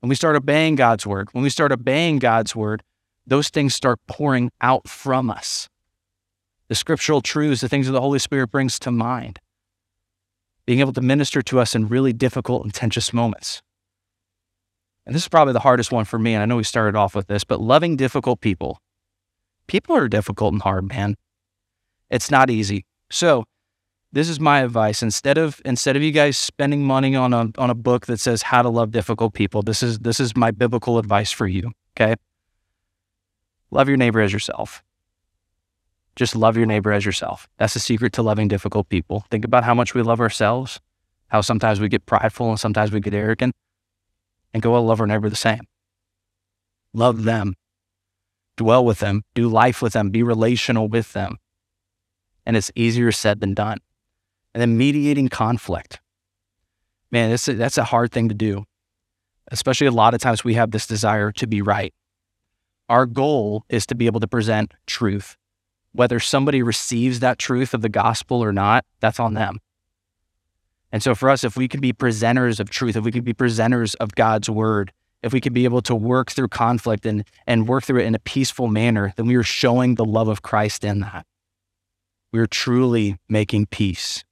when 0.00 0.10
we 0.10 0.14
start 0.14 0.36
obeying 0.36 0.74
God's 0.74 1.06
word, 1.06 1.30
when 1.32 1.42
we 1.42 1.48
start 1.48 1.72
obeying 1.72 2.18
God's 2.18 2.54
word, 2.54 2.82
those 3.26 3.48
things 3.48 3.74
start 3.74 4.00
pouring 4.06 4.50
out 4.60 4.86
from 4.86 5.30
us. 5.30 5.70
The 6.68 6.74
scriptural 6.74 7.22
truths, 7.22 7.62
the 7.62 7.70
things 7.70 7.86
that 7.86 7.92
the 7.92 8.02
Holy 8.02 8.18
Spirit 8.18 8.50
brings 8.50 8.78
to 8.80 8.90
mind, 8.90 9.38
being 10.66 10.80
able 10.80 10.92
to 10.92 11.00
minister 11.00 11.40
to 11.40 11.58
us 11.58 11.74
in 11.74 11.88
really 11.88 12.12
difficult 12.12 12.64
and 12.64 12.74
tenuous 12.74 13.14
moments. 13.14 13.62
And 15.06 15.14
this 15.14 15.22
is 15.22 15.28
probably 15.28 15.54
the 15.54 15.60
hardest 15.60 15.90
one 15.90 16.04
for 16.04 16.18
me. 16.18 16.34
And 16.34 16.42
I 16.42 16.44
know 16.44 16.56
we 16.56 16.64
started 16.64 16.98
off 16.98 17.14
with 17.14 17.28
this, 17.28 17.44
but 17.44 17.62
loving 17.62 17.96
difficult 17.96 18.42
people. 18.42 18.78
People 19.68 19.96
are 19.96 20.06
difficult 20.06 20.52
and 20.52 20.60
hard, 20.60 20.86
man. 20.86 21.16
It's 22.10 22.30
not 22.30 22.50
easy. 22.50 22.84
So 23.10 23.44
this 24.12 24.28
is 24.28 24.40
my 24.40 24.60
advice. 24.60 25.02
Instead 25.02 25.38
of 25.38 25.60
instead 25.64 25.96
of 25.96 26.02
you 26.02 26.12
guys 26.12 26.36
spending 26.36 26.84
money 26.84 27.14
on 27.14 27.32
a 27.32 27.50
on 27.58 27.70
a 27.70 27.74
book 27.74 28.06
that 28.06 28.20
says 28.20 28.42
how 28.42 28.62
to 28.62 28.68
love 28.68 28.90
difficult 28.90 29.34
people, 29.34 29.62
this 29.62 29.82
is 29.82 29.98
this 29.98 30.20
is 30.20 30.36
my 30.36 30.50
biblical 30.50 30.98
advice 30.98 31.30
for 31.30 31.46
you. 31.46 31.72
Okay. 31.96 32.14
Love 33.70 33.88
your 33.88 33.98
neighbor 33.98 34.20
as 34.20 34.32
yourself. 34.32 34.82
Just 36.16 36.34
love 36.34 36.56
your 36.56 36.66
neighbor 36.66 36.90
as 36.90 37.04
yourself. 37.04 37.48
That's 37.58 37.74
the 37.74 37.80
secret 37.80 38.12
to 38.14 38.22
loving 38.22 38.48
difficult 38.48 38.88
people. 38.88 39.24
Think 39.30 39.44
about 39.44 39.62
how 39.62 39.74
much 39.74 39.94
we 39.94 40.02
love 40.02 40.20
ourselves, 40.20 40.80
how 41.28 41.42
sometimes 41.42 41.78
we 41.78 41.88
get 41.88 42.06
prideful 42.06 42.48
and 42.48 42.58
sometimes 42.58 42.90
we 42.90 43.00
get 43.00 43.14
arrogant, 43.14 43.54
and 44.52 44.62
go 44.62 44.82
love 44.82 45.00
our 45.00 45.06
neighbor 45.06 45.28
the 45.28 45.36
same. 45.36 45.60
Love 46.92 47.24
them. 47.24 47.54
Dwell 48.56 48.84
with 48.84 48.98
them. 48.98 49.22
Do 49.34 49.48
life 49.48 49.82
with 49.82 49.92
them. 49.92 50.10
Be 50.10 50.22
relational 50.22 50.88
with 50.88 51.12
them. 51.12 51.36
And 52.48 52.56
it's 52.56 52.72
easier 52.74 53.12
said 53.12 53.40
than 53.40 53.52
done. 53.52 53.78
And 54.54 54.62
then 54.62 54.78
mediating 54.78 55.28
conflict. 55.28 56.00
Man, 57.12 57.28
that's 57.28 57.46
a, 57.46 57.52
that's 57.52 57.76
a 57.76 57.84
hard 57.84 58.10
thing 58.10 58.30
to 58.30 58.34
do, 58.34 58.64
especially 59.52 59.86
a 59.86 59.92
lot 59.92 60.14
of 60.14 60.20
times 60.20 60.44
we 60.44 60.54
have 60.54 60.70
this 60.70 60.86
desire 60.86 61.30
to 61.32 61.46
be 61.46 61.60
right. 61.60 61.92
Our 62.88 63.04
goal 63.04 63.64
is 63.68 63.84
to 63.86 63.94
be 63.94 64.06
able 64.06 64.20
to 64.20 64.26
present 64.26 64.72
truth. 64.86 65.36
Whether 65.92 66.18
somebody 66.20 66.62
receives 66.62 67.20
that 67.20 67.38
truth 67.38 67.74
of 67.74 67.82
the 67.82 67.88
gospel 67.90 68.42
or 68.42 68.52
not, 68.52 68.86
that's 69.00 69.20
on 69.20 69.34
them. 69.34 69.58
And 70.90 71.02
so 71.02 71.14
for 71.14 71.28
us, 71.28 71.44
if 71.44 71.54
we 71.54 71.68
can 71.68 71.80
be 71.80 71.92
presenters 71.92 72.60
of 72.60 72.70
truth, 72.70 72.96
if 72.96 73.04
we 73.04 73.12
can 73.12 73.24
be 73.24 73.34
presenters 73.34 73.94
of 74.00 74.14
God's 74.14 74.48
word, 74.48 74.90
if 75.22 75.34
we 75.34 75.40
can 75.40 75.52
be 75.52 75.64
able 75.64 75.82
to 75.82 75.94
work 75.94 76.30
through 76.30 76.48
conflict 76.48 77.04
and, 77.04 77.24
and 77.46 77.68
work 77.68 77.84
through 77.84 78.00
it 78.00 78.06
in 78.06 78.14
a 78.14 78.20
peaceful 78.20 78.68
manner, 78.68 79.12
then 79.16 79.26
we 79.26 79.36
are 79.36 79.42
showing 79.42 79.96
the 79.96 80.04
love 80.04 80.28
of 80.28 80.40
Christ 80.40 80.82
in 80.82 81.00
that. 81.00 81.26
We 82.32 82.40
are 82.40 82.46
truly 82.46 83.16
making 83.28 83.66
peace. 83.66 84.24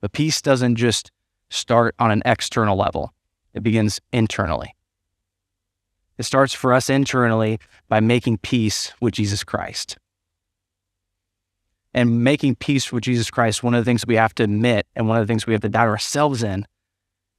But 0.00 0.12
peace 0.12 0.40
doesn't 0.40 0.76
just 0.76 1.10
start 1.50 1.94
on 1.98 2.10
an 2.10 2.22
external 2.24 2.76
level, 2.76 3.12
it 3.52 3.62
begins 3.62 4.00
internally. 4.12 4.74
It 6.16 6.24
starts 6.24 6.52
for 6.52 6.72
us 6.72 6.90
internally 6.90 7.58
by 7.88 8.00
making 8.00 8.38
peace 8.38 8.92
with 9.00 9.14
Jesus 9.14 9.42
Christ. 9.42 9.96
And 11.92 12.22
making 12.22 12.56
peace 12.56 12.92
with 12.92 13.04
Jesus 13.04 13.30
Christ, 13.30 13.62
one 13.62 13.74
of 13.74 13.80
the 13.80 13.88
things 13.88 14.06
we 14.06 14.16
have 14.16 14.34
to 14.36 14.44
admit 14.44 14.86
and 14.94 15.08
one 15.08 15.18
of 15.18 15.26
the 15.26 15.30
things 15.30 15.46
we 15.46 15.54
have 15.54 15.62
to 15.62 15.68
doubt 15.68 15.88
ourselves 15.88 16.42
in 16.42 16.66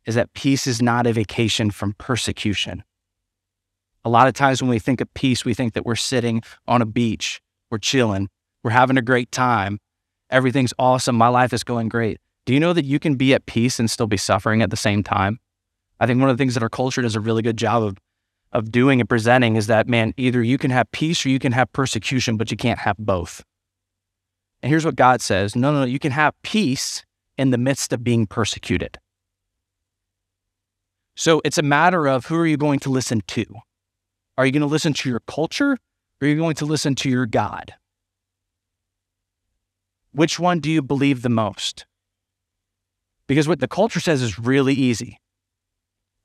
is 0.05 0.15
that 0.15 0.33
peace 0.33 0.67
is 0.67 0.81
not 0.81 1.07
a 1.07 1.13
vacation 1.13 1.71
from 1.71 1.93
persecution. 1.93 2.83
A 4.03 4.09
lot 4.09 4.27
of 4.27 4.33
times 4.33 4.61
when 4.61 4.69
we 4.69 4.79
think 4.79 4.99
of 4.99 5.13
peace, 5.13 5.45
we 5.45 5.53
think 5.53 5.73
that 5.73 5.85
we're 5.85 5.95
sitting 5.95 6.41
on 6.67 6.81
a 6.81 6.85
beach, 6.85 7.39
we're 7.69 7.77
chilling, 7.77 8.29
we're 8.63 8.71
having 8.71 8.97
a 8.97 9.01
great 9.01 9.31
time, 9.31 9.79
everything's 10.29 10.73
awesome, 10.79 11.15
my 11.15 11.27
life 11.27 11.53
is 11.53 11.63
going 11.63 11.89
great. 11.89 12.17
Do 12.45 12.53
you 12.53 12.59
know 12.59 12.73
that 12.73 12.85
you 12.85 12.99
can 12.99 13.15
be 13.15 13.33
at 13.33 13.45
peace 13.45 13.79
and 13.79 13.89
still 13.89 14.07
be 14.07 14.17
suffering 14.17 14.61
at 14.61 14.69
the 14.69 14.77
same 14.77 15.03
time? 15.03 15.39
I 15.99 16.07
think 16.07 16.19
one 16.19 16.29
of 16.29 16.37
the 16.37 16.41
things 16.41 16.55
that 16.55 16.63
our 16.63 16.69
culture 16.69 17.01
does 17.01 17.15
a 17.15 17.19
really 17.19 17.41
good 17.41 17.57
job 17.57 17.83
of 17.83 17.97
of 18.53 18.71
doing 18.71 18.99
and 18.99 19.07
presenting 19.07 19.55
is 19.55 19.67
that 19.67 19.87
man, 19.87 20.13
either 20.17 20.43
you 20.43 20.57
can 20.57 20.71
have 20.71 20.91
peace 20.91 21.25
or 21.25 21.29
you 21.29 21.39
can 21.39 21.53
have 21.53 21.71
persecution, 21.71 22.35
but 22.35 22.51
you 22.51 22.57
can't 22.57 22.79
have 22.79 22.97
both. 22.97 23.43
And 24.61 24.69
here's 24.69 24.85
what 24.85 24.95
God 24.95 25.21
says: 25.21 25.55
No, 25.55 25.71
no, 25.71 25.79
no, 25.79 25.85
you 25.85 25.99
can 25.99 26.11
have 26.11 26.33
peace 26.43 27.05
in 27.37 27.51
the 27.51 27.57
midst 27.57 27.93
of 27.93 28.03
being 28.03 28.27
persecuted. 28.27 28.99
So 31.15 31.41
it's 31.43 31.57
a 31.57 31.63
matter 31.63 32.07
of 32.07 32.25
who 32.25 32.35
are 32.37 32.47
you 32.47 32.57
going 32.57 32.79
to 32.79 32.89
listen 32.89 33.21
to? 33.27 33.45
Are 34.37 34.45
you 34.45 34.51
going 34.51 34.61
to 34.61 34.67
listen 34.67 34.93
to 34.93 35.09
your 35.09 35.21
culture 35.21 35.73
or 35.73 35.77
are 36.21 36.27
you 36.27 36.35
going 36.35 36.55
to 36.55 36.65
listen 36.65 36.95
to 36.95 37.09
your 37.09 37.25
God? 37.25 37.73
Which 40.13 40.39
one 40.39 40.59
do 40.59 40.69
you 40.69 40.81
believe 40.81 41.21
the 41.21 41.29
most? 41.29 41.85
Because 43.27 43.47
what 43.47 43.59
the 43.59 43.67
culture 43.67 43.99
says 43.99 44.21
is 44.21 44.37
really 44.37 44.73
easy, 44.73 45.19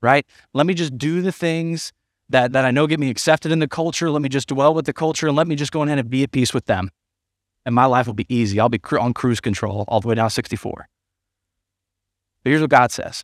right? 0.01 0.25
Let 0.53 0.65
me 0.65 0.73
just 0.73 0.97
do 0.97 1.21
the 1.21 1.31
things 1.31 1.93
that, 2.29 2.51
that 2.51 2.65
I 2.65 2.71
know 2.71 2.87
get 2.87 2.99
me 2.99 3.09
accepted 3.09 3.51
in 3.51 3.59
the 3.59 3.67
culture. 3.67 4.11
Let 4.11 4.21
me 4.21 4.29
just 4.29 4.49
dwell 4.49 4.73
with 4.73 4.85
the 4.85 4.93
culture 4.93 5.27
and 5.27 5.35
let 5.37 5.47
me 5.47 5.55
just 5.55 5.71
go 5.71 5.83
ahead 5.83 5.99
and 5.99 6.09
be 6.09 6.23
at 6.23 6.31
peace 6.31 6.53
with 6.53 6.65
them. 6.65 6.91
And 7.65 7.73
my 7.73 7.85
life 7.85 8.07
will 8.07 8.13
be 8.13 8.25
easy. 8.33 8.59
I'll 8.59 8.69
be 8.69 8.81
on 8.99 9.13
cruise 9.13 9.39
control 9.39 9.85
all 9.87 10.01
the 10.01 10.07
way 10.07 10.15
down 10.15 10.29
64. 10.29 10.89
But 12.43 12.49
here's 12.49 12.61
what 12.61 12.69
God 12.69 12.91
says 12.91 13.23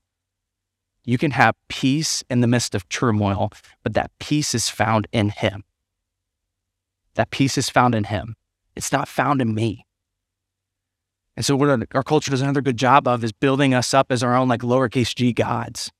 you 1.05 1.17
can 1.17 1.31
have 1.31 1.55
peace 1.67 2.23
in 2.29 2.41
the 2.41 2.47
midst 2.47 2.75
of 2.75 2.87
turmoil, 2.87 3.51
but 3.83 3.93
that 3.93 4.11
peace 4.19 4.55
is 4.55 4.69
found 4.69 5.07
in 5.11 5.29
Him. 5.29 5.63
That 7.15 7.31
peace 7.31 7.57
is 7.57 7.69
found 7.69 7.93
in 7.95 8.05
Him. 8.05 8.35
It's 8.75 8.91
not 8.91 9.07
found 9.07 9.41
in 9.41 9.53
me. 9.53 9.85
And 11.35 11.45
so, 11.45 11.55
what 11.55 11.87
our 11.95 12.03
culture 12.03 12.31
does 12.31 12.41
another 12.41 12.61
good 12.61 12.77
job 12.77 13.07
of 13.07 13.23
is 13.23 13.31
building 13.31 13.73
us 13.73 13.93
up 13.93 14.11
as 14.11 14.21
our 14.21 14.35
own 14.35 14.47
like 14.47 14.61
lowercase 14.61 15.15
g 15.15 15.33
gods. 15.33 15.91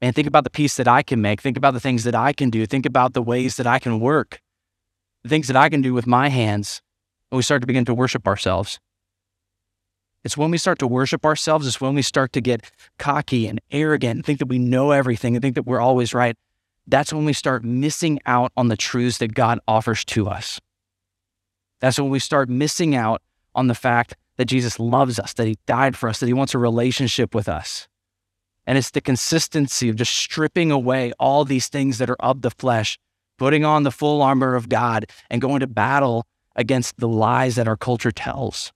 And 0.00 0.14
think 0.14 0.28
about 0.28 0.44
the 0.44 0.50
peace 0.50 0.76
that 0.76 0.86
I 0.86 1.02
can 1.02 1.20
make. 1.20 1.40
Think 1.40 1.56
about 1.56 1.74
the 1.74 1.80
things 1.80 2.04
that 2.04 2.14
I 2.14 2.32
can 2.32 2.50
do. 2.50 2.64
Think 2.66 2.86
about 2.86 3.14
the 3.14 3.22
ways 3.22 3.56
that 3.56 3.66
I 3.66 3.80
can 3.80 3.98
work, 3.98 4.40
the 5.24 5.28
things 5.28 5.48
that 5.48 5.56
I 5.56 5.68
can 5.68 5.82
do 5.82 5.92
with 5.92 6.06
my 6.06 6.28
hands. 6.28 6.80
And 7.30 7.36
we 7.36 7.42
start 7.42 7.62
to 7.62 7.66
begin 7.66 7.84
to 7.86 7.94
worship 7.94 8.26
ourselves. 8.28 8.78
It's 10.24 10.36
when 10.36 10.50
we 10.50 10.58
start 10.58 10.78
to 10.80 10.86
worship 10.86 11.24
ourselves, 11.24 11.66
it's 11.66 11.80
when 11.80 11.94
we 11.94 12.02
start 12.02 12.32
to 12.34 12.40
get 12.40 12.70
cocky 12.98 13.46
and 13.46 13.60
arrogant 13.70 14.16
and 14.16 14.26
think 14.26 14.38
that 14.40 14.46
we 14.46 14.58
know 14.58 14.90
everything 14.90 15.34
and 15.34 15.42
think 15.42 15.54
that 15.54 15.66
we're 15.66 15.80
always 15.80 16.14
right. 16.14 16.36
That's 16.86 17.12
when 17.12 17.24
we 17.24 17.32
start 17.32 17.64
missing 17.64 18.18
out 18.26 18.52
on 18.56 18.68
the 18.68 18.76
truths 18.76 19.18
that 19.18 19.34
God 19.34 19.60
offers 19.68 20.04
to 20.06 20.28
us. 20.28 20.60
That's 21.80 21.98
when 21.98 22.10
we 22.10 22.18
start 22.18 22.48
missing 22.48 22.94
out 22.94 23.22
on 23.54 23.66
the 23.68 23.74
fact 23.74 24.16
that 24.38 24.46
Jesus 24.46 24.80
loves 24.80 25.18
us, 25.18 25.34
that 25.34 25.46
he 25.46 25.58
died 25.66 25.96
for 25.96 26.08
us, 26.08 26.20
that 26.20 26.26
he 26.26 26.32
wants 26.32 26.54
a 26.54 26.58
relationship 26.58 27.34
with 27.34 27.48
us. 27.48 27.88
And 28.66 28.78
it's 28.78 28.92
the 28.92 29.00
consistency 29.00 29.88
of 29.88 29.96
just 29.96 30.14
stripping 30.14 30.70
away 30.70 31.12
all 31.18 31.44
these 31.44 31.68
things 31.68 31.98
that 31.98 32.08
are 32.08 32.20
of 32.20 32.42
the 32.42 32.50
flesh, 32.50 32.98
putting 33.36 33.64
on 33.64 33.82
the 33.82 33.90
full 33.90 34.22
armor 34.22 34.54
of 34.54 34.68
God, 34.68 35.06
and 35.28 35.42
going 35.42 35.60
to 35.60 35.66
battle 35.66 36.24
against 36.54 36.96
the 36.98 37.08
lies 37.08 37.56
that 37.56 37.68
our 37.68 37.76
culture 37.76 38.12
tells. 38.12 38.72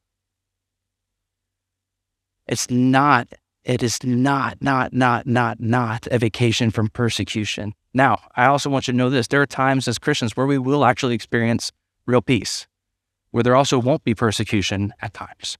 It's 2.46 2.68
not, 2.68 3.28
it 3.64 3.82
is 3.82 4.02
not, 4.02 4.58
not, 4.60 4.92
not, 4.92 5.26
not, 5.26 5.60
not 5.60 6.08
a 6.10 6.18
vacation 6.18 6.70
from 6.70 6.88
persecution. 6.88 7.74
Now, 7.94 8.18
I 8.34 8.46
also 8.46 8.68
want 8.68 8.88
you 8.88 8.92
to 8.92 8.98
know 8.98 9.10
this 9.10 9.28
there 9.28 9.42
are 9.42 9.46
times 9.46 9.86
as 9.86 9.98
Christians 9.98 10.36
where 10.36 10.46
we 10.46 10.58
will 10.58 10.84
actually 10.84 11.14
experience 11.14 11.70
real 12.06 12.22
peace 12.22 12.66
where 13.32 13.42
there 13.42 13.56
also 13.56 13.78
won't 13.78 14.04
be 14.04 14.14
persecution 14.14 14.94
at 15.02 15.12
times. 15.12 15.58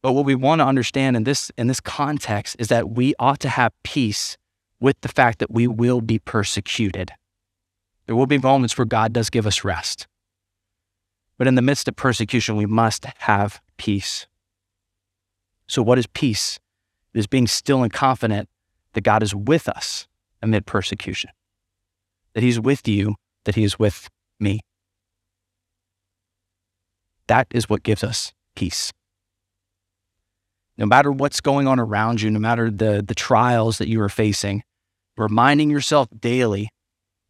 But 0.00 0.12
what 0.12 0.24
we 0.24 0.36
want 0.36 0.60
to 0.60 0.66
understand 0.66 1.16
in 1.16 1.24
this 1.24 1.50
in 1.58 1.66
this 1.66 1.80
context 1.80 2.54
is 2.60 2.68
that 2.68 2.90
we 2.90 3.14
ought 3.18 3.40
to 3.40 3.48
have 3.48 3.72
peace 3.82 4.36
with 4.80 5.00
the 5.00 5.08
fact 5.08 5.40
that 5.40 5.50
we 5.50 5.66
will 5.66 6.00
be 6.00 6.20
persecuted. 6.20 7.10
There 8.06 8.14
will 8.14 8.26
be 8.26 8.38
moments 8.38 8.78
where 8.78 8.84
God 8.84 9.12
does 9.12 9.28
give 9.28 9.46
us 9.46 9.64
rest. 9.64 10.06
But 11.36 11.46
in 11.46 11.56
the 11.56 11.62
midst 11.62 11.88
of 11.88 11.96
persecution, 11.96 12.56
we 12.56 12.66
must 12.66 13.04
have 13.18 13.60
peace. 13.76 14.26
So, 15.66 15.82
what 15.82 15.98
is 15.98 16.06
peace? 16.06 16.58
It 17.14 17.18
is 17.18 17.26
being 17.26 17.46
still 17.46 17.82
and 17.82 17.92
confident 17.92 18.48
that 18.92 19.02
God 19.02 19.22
is 19.22 19.34
with 19.34 19.68
us 19.68 20.06
amid 20.42 20.66
persecution, 20.66 21.30
that 22.34 22.42
He's 22.42 22.60
with 22.60 22.86
you, 22.86 23.16
that 23.44 23.54
He 23.54 23.64
is 23.64 23.78
with 23.78 24.08
me. 24.38 24.60
That 27.28 27.46
is 27.50 27.68
what 27.68 27.82
gives 27.82 28.02
us 28.02 28.32
peace. 28.56 28.92
No 30.76 30.86
matter 30.86 31.10
what's 31.12 31.40
going 31.40 31.66
on 31.66 31.78
around 31.78 32.20
you, 32.20 32.30
no 32.30 32.38
matter 32.38 32.70
the, 32.70 33.04
the 33.06 33.14
trials 33.14 33.78
that 33.78 33.88
you 33.88 34.00
are 34.00 34.08
facing, 34.08 34.62
reminding 35.16 35.70
yourself 35.70 36.08
daily, 36.18 36.70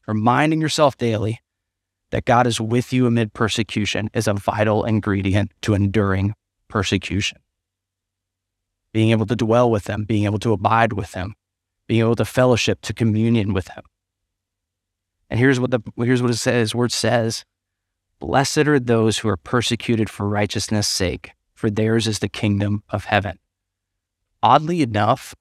reminding 0.07 0.61
yourself 0.61 0.97
daily 0.97 1.41
that 2.11 2.25
God 2.25 2.47
is 2.47 2.61
with 2.61 2.93
you 2.93 3.07
amid 3.07 3.33
persecution 3.33 4.09
is 4.15 4.29
a 4.29 4.35
vital 4.35 4.85
ingredient 4.85 5.53
to 5.63 5.75
enduring 5.75 6.35
persecution. 6.69 7.39
Being 8.93 9.11
able 9.11 9.27
to 9.27 9.37
dwell 9.37 9.71
with 9.71 9.85
them, 9.85 10.05
being 10.05 10.25
able 10.25 10.39
to 10.41 10.53
abide 10.53 10.93
with 10.93 11.13
them, 11.13 11.35
being 11.87 12.01
able 12.01 12.17
to 12.17 12.25
fellowship, 12.25 12.81
to 12.83 12.95
communion 12.95 13.53
with 13.53 13.69
Him. 13.69 13.83
And 15.31 15.39
here's 15.39 15.61
what 15.61 15.71
the 15.71 15.81
here's 15.97 16.23
what 16.23 16.31
it 16.31 16.37
says, 16.37 16.71
his 16.71 16.75
word 16.75 16.93
says 16.93 17.45
Blessed 18.21 18.67
are 18.67 18.81
those 18.81 19.19
who 19.19 19.29
are 19.29 19.37
persecuted 19.37 20.11
for 20.11 20.29
righteousness' 20.29 20.89
sake, 20.89 21.33
for 21.55 21.71
theirs 21.71 22.07
is 22.07 22.19
the 22.19 22.29
kingdom 22.29 22.83
of 22.91 23.05
heaven. 23.05 23.39
Oddly 24.43 24.83
enough, 24.83 25.35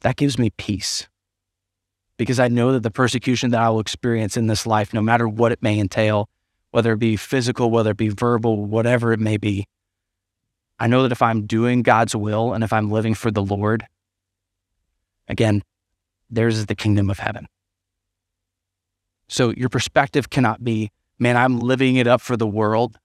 that 0.00 0.16
gives 0.16 0.38
me 0.38 0.50
peace 0.50 1.08
because 2.16 2.40
I 2.40 2.48
know 2.48 2.72
that 2.72 2.82
the 2.82 2.90
persecution 2.90 3.50
that 3.50 3.60
I 3.60 3.70
will 3.70 3.80
experience 3.80 4.36
in 4.36 4.48
this 4.48 4.66
life, 4.66 4.92
no 4.92 5.00
matter 5.00 5.28
what 5.28 5.52
it 5.52 5.62
may 5.62 5.78
entail, 5.78 6.28
whether 6.72 6.92
it 6.92 6.98
be 6.98 7.16
physical, 7.16 7.70
whether 7.70 7.92
it 7.92 7.96
be 7.96 8.08
verbal, 8.08 8.64
whatever 8.64 9.12
it 9.12 9.20
may 9.20 9.36
be, 9.36 9.66
I 10.78 10.86
know 10.86 11.02
that 11.02 11.12
if 11.12 11.22
I'm 11.22 11.46
doing 11.46 11.82
God's 11.82 12.14
will 12.14 12.52
and 12.52 12.62
if 12.62 12.72
I'm 12.72 12.90
living 12.90 13.14
for 13.14 13.30
the 13.30 13.42
Lord, 13.42 13.86
again, 15.26 15.62
theirs 16.28 16.58
is 16.58 16.66
the 16.66 16.74
kingdom 16.74 17.08
of 17.08 17.20
heaven. 17.20 17.46
So 19.28 19.50
your 19.50 19.68
perspective 19.68 20.30
cannot 20.30 20.62
be 20.62 20.90
man, 21.18 21.36
I'm 21.36 21.58
living 21.58 21.96
it 21.96 22.06
up 22.06 22.20
for 22.20 22.36
the 22.36 22.46
world. 22.46 22.98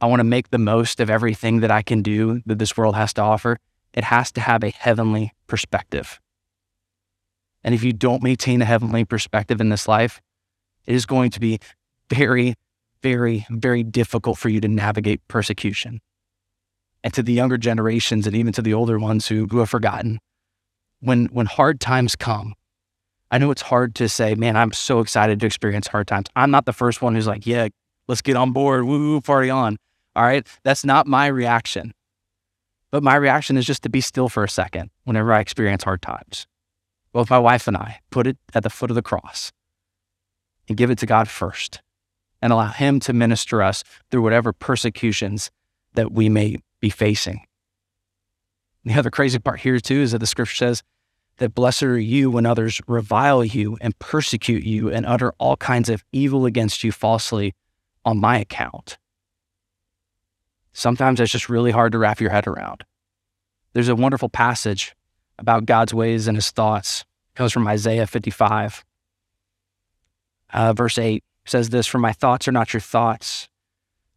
I 0.00 0.06
want 0.06 0.20
to 0.20 0.24
make 0.24 0.50
the 0.50 0.58
most 0.58 1.00
of 1.00 1.08
everything 1.08 1.60
that 1.60 1.70
I 1.70 1.82
can 1.82 2.02
do 2.02 2.42
that 2.46 2.58
this 2.58 2.76
world 2.76 2.94
has 2.96 3.12
to 3.14 3.22
offer. 3.22 3.58
It 3.94 4.04
has 4.04 4.30
to 4.32 4.40
have 4.40 4.62
a 4.62 4.70
heavenly 4.70 5.32
perspective. 5.46 6.20
And 7.64 7.74
if 7.74 7.82
you 7.82 7.92
don't 7.92 8.22
maintain 8.22 8.62
a 8.62 8.66
heavenly 8.66 9.04
perspective 9.04 9.60
in 9.60 9.70
this 9.70 9.88
life, 9.88 10.20
it 10.86 10.94
is 10.94 11.06
going 11.06 11.30
to 11.30 11.40
be 11.40 11.58
very, 12.10 12.54
very, 13.02 13.46
very 13.50 13.82
difficult 13.82 14.38
for 14.38 14.48
you 14.48 14.60
to 14.60 14.68
navigate 14.68 15.26
persecution. 15.28 16.00
And 17.02 17.12
to 17.14 17.22
the 17.22 17.32
younger 17.32 17.56
generations 17.56 18.26
and 18.26 18.36
even 18.36 18.52
to 18.52 18.62
the 18.62 18.74
older 18.74 18.98
ones 18.98 19.28
who, 19.28 19.46
who 19.50 19.58
have 19.58 19.70
forgotten, 19.70 20.20
when, 21.00 21.26
when 21.26 21.46
hard 21.46 21.80
times 21.80 22.16
come, 22.16 22.54
I 23.30 23.38
know 23.38 23.50
it's 23.50 23.62
hard 23.62 23.94
to 23.96 24.08
say, 24.08 24.34
man, 24.34 24.56
I'm 24.56 24.72
so 24.72 25.00
excited 25.00 25.40
to 25.40 25.46
experience 25.46 25.88
hard 25.88 26.06
times. 26.06 26.26
I'm 26.36 26.50
not 26.50 26.64
the 26.64 26.72
first 26.72 27.02
one 27.02 27.14
who's 27.14 27.26
like, 27.26 27.46
yeah, 27.46 27.68
let's 28.08 28.22
get 28.22 28.36
on 28.36 28.52
board, 28.52 28.84
woo, 28.84 29.20
party 29.20 29.50
on. 29.50 29.76
All 30.14 30.24
right. 30.24 30.46
That's 30.62 30.84
not 30.84 31.06
my 31.06 31.26
reaction. 31.26 31.92
But 32.90 33.02
my 33.02 33.16
reaction 33.16 33.56
is 33.56 33.66
just 33.66 33.82
to 33.82 33.88
be 33.88 34.00
still 34.00 34.28
for 34.28 34.44
a 34.44 34.48
second 34.48 34.90
whenever 35.04 35.32
I 35.32 35.40
experience 35.40 35.84
hard 35.84 36.02
times. 36.02 36.46
Both 37.12 37.30
my 37.30 37.38
wife 37.38 37.66
and 37.66 37.76
I 37.76 38.00
put 38.10 38.26
it 38.26 38.38
at 38.54 38.62
the 38.62 38.70
foot 38.70 38.90
of 38.90 38.94
the 38.94 39.02
cross 39.02 39.52
and 40.68 40.76
give 40.76 40.90
it 40.90 40.98
to 40.98 41.06
God 41.06 41.28
first 41.28 41.82
and 42.40 42.52
allow 42.52 42.68
Him 42.68 43.00
to 43.00 43.12
minister 43.12 43.62
us 43.62 43.82
through 44.10 44.22
whatever 44.22 44.52
persecutions 44.52 45.50
that 45.94 46.12
we 46.12 46.28
may 46.28 46.58
be 46.80 46.90
facing. 46.90 47.44
The 48.84 48.94
other 48.94 49.10
crazy 49.10 49.38
part 49.38 49.60
here, 49.60 49.80
too, 49.80 50.00
is 50.00 50.12
that 50.12 50.18
the 50.18 50.26
scripture 50.26 50.54
says 50.54 50.82
that 51.38 51.54
blessed 51.54 51.82
are 51.82 51.98
you 51.98 52.30
when 52.30 52.46
others 52.46 52.80
revile 52.86 53.44
you 53.44 53.76
and 53.80 53.98
persecute 53.98 54.64
you 54.64 54.90
and 54.90 55.04
utter 55.04 55.32
all 55.38 55.56
kinds 55.56 55.88
of 55.88 56.04
evil 56.12 56.46
against 56.46 56.82
you 56.82 56.92
falsely 56.92 57.54
on 58.04 58.18
my 58.18 58.38
account. 58.38 58.98
Sometimes 60.72 61.20
it's 61.20 61.32
just 61.32 61.48
really 61.48 61.70
hard 61.70 61.92
to 61.92 61.98
wrap 61.98 62.20
your 62.20 62.30
head 62.30 62.46
around. 62.46 62.84
There's 63.72 63.88
a 63.88 63.96
wonderful 63.96 64.28
passage 64.28 64.94
about 65.38 65.66
God's 65.66 65.92
ways 65.92 66.28
and 66.28 66.36
his 66.36 66.50
thoughts. 66.50 67.04
It 67.34 67.38
comes 67.38 67.52
from 67.52 67.68
Isaiah 67.68 68.06
55. 68.06 68.84
Uh, 70.52 70.72
verse 70.72 70.96
8 70.96 71.22
says 71.44 71.70
this 71.70 71.86
For 71.86 71.98
my 71.98 72.12
thoughts 72.12 72.48
are 72.48 72.52
not 72.52 72.72
your 72.72 72.80
thoughts, 72.80 73.48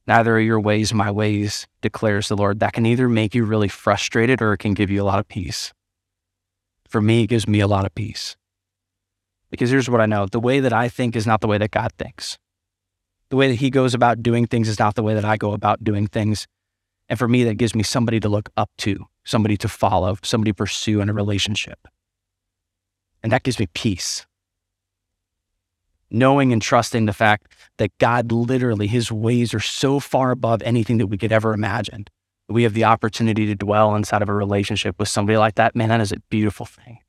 neither 0.08 0.36
are 0.36 0.40
your 0.40 0.60
ways 0.60 0.94
my 0.94 1.12
ways, 1.12 1.68
declares 1.82 2.30
the 2.30 2.38
Lord. 2.38 2.60
That 2.60 2.74
can 2.74 2.86
either 2.86 3.10
make 3.10 3.36
you 3.36 3.44
really 3.44 3.68
frustrated 3.68 4.42
or 4.42 4.54
it 4.54 4.60
can 4.60 4.74
give 4.74 4.90
you 4.90 5.02
a 5.02 5.06
lot 5.06 5.20
of 5.20 5.28
peace 5.28 5.74
for 6.90 7.02
me, 7.02 7.24
it 7.24 7.28
gives 7.28 7.48
me 7.48 7.60
a 7.60 7.68
lot 7.68 7.86
of 7.86 7.96
peace. 7.96 8.36
Because 9.52 9.70
here's 9.70 9.90
what 9.90 10.02
I 10.02 10.06
know 10.06 10.26
the 10.26 10.40
way 10.40 10.60
that 10.60 10.74
I 10.74 10.90
think 10.90 11.16
is 11.16 11.26
not 11.26 11.42
the 11.42 11.48
way 11.48 11.58
that 11.58 11.72
God 11.72 11.92
thinks. 11.98 12.38
The 13.30 13.36
way 13.36 13.48
that 13.48 13.56
He 13.56 13.70
goes 13.70 13.94
about 13.94 14.24
doing 14.24 14.48
things 14.48 14.68
is 14.68 14.80
not 14.80 14.96
the 14.96 15.04
way 15.04 15.14
that 15.14 15.26
I 15.26 15.38
go 15.38 15.54
about 15.54 15.84
doing 15.84 16.08
things. 16.08 16.48
And 17.08 17.18
for 17.18 17.28
me, 17.28 17.44
that 17.46 17.56
gives 17.56 17.74
me 17.74 17.84
somebody 17.84 18.20
to 18.20 18.30
look 18.30 18.50
up 18.58 18.70
to, 18.80 19.06
somebody 19.24 19.56
to 19.58 19.68
follow, 19.68 20.18
somebody 20.24 20.52
to 20.52 20.56
pursue 20.56 21.00
in 21.00 21.10
a 21.10 21.14
relationship. 21.14 21.88
And 23.24 23.32
that 23.32 23.44
gives 23.44 23.60
me 23.60 23.68
peace. 23.74 24.26
Knowing 26.12 26.52
and 26.52 26.62
trusting 26.62 27.06
the 27.06 27.14
fact 27.14 27.52
that 27.78 27.96
God 28.00 28.32
literally, 28.32 28.88
His 28.88 29.12
ways 29.12 29.54
are 29.54 29.60
so 29.60 30.00
far 30.00 30.32
above 30.32 30.64
anything 30.64 30.98
that 30.98 31.08
we 31.08 31.18
could 31.18 31.32
ever 31.32 31.54
imagine 31.54 32.06
we 32.50 32.64
have 32.64 32.74
the 32.74 32.86
opportunity 32.86 33.46
to 33.46 33.56
dwell 33.56 33.96
inside 33.96 34.22
of 34.22 34.30
a 34.30 34.34
relationship 34.34 34.98
with 34.98 35.08
somebody 35.08 35.38
like 35.38 35.56
that, 35.56 35.76
man, 35.76 35.90
that 35.90 36.02
is 36.02 36.12
a 36.12 36.20
beautiful 36.30 36.66
thing. 36.66 37.00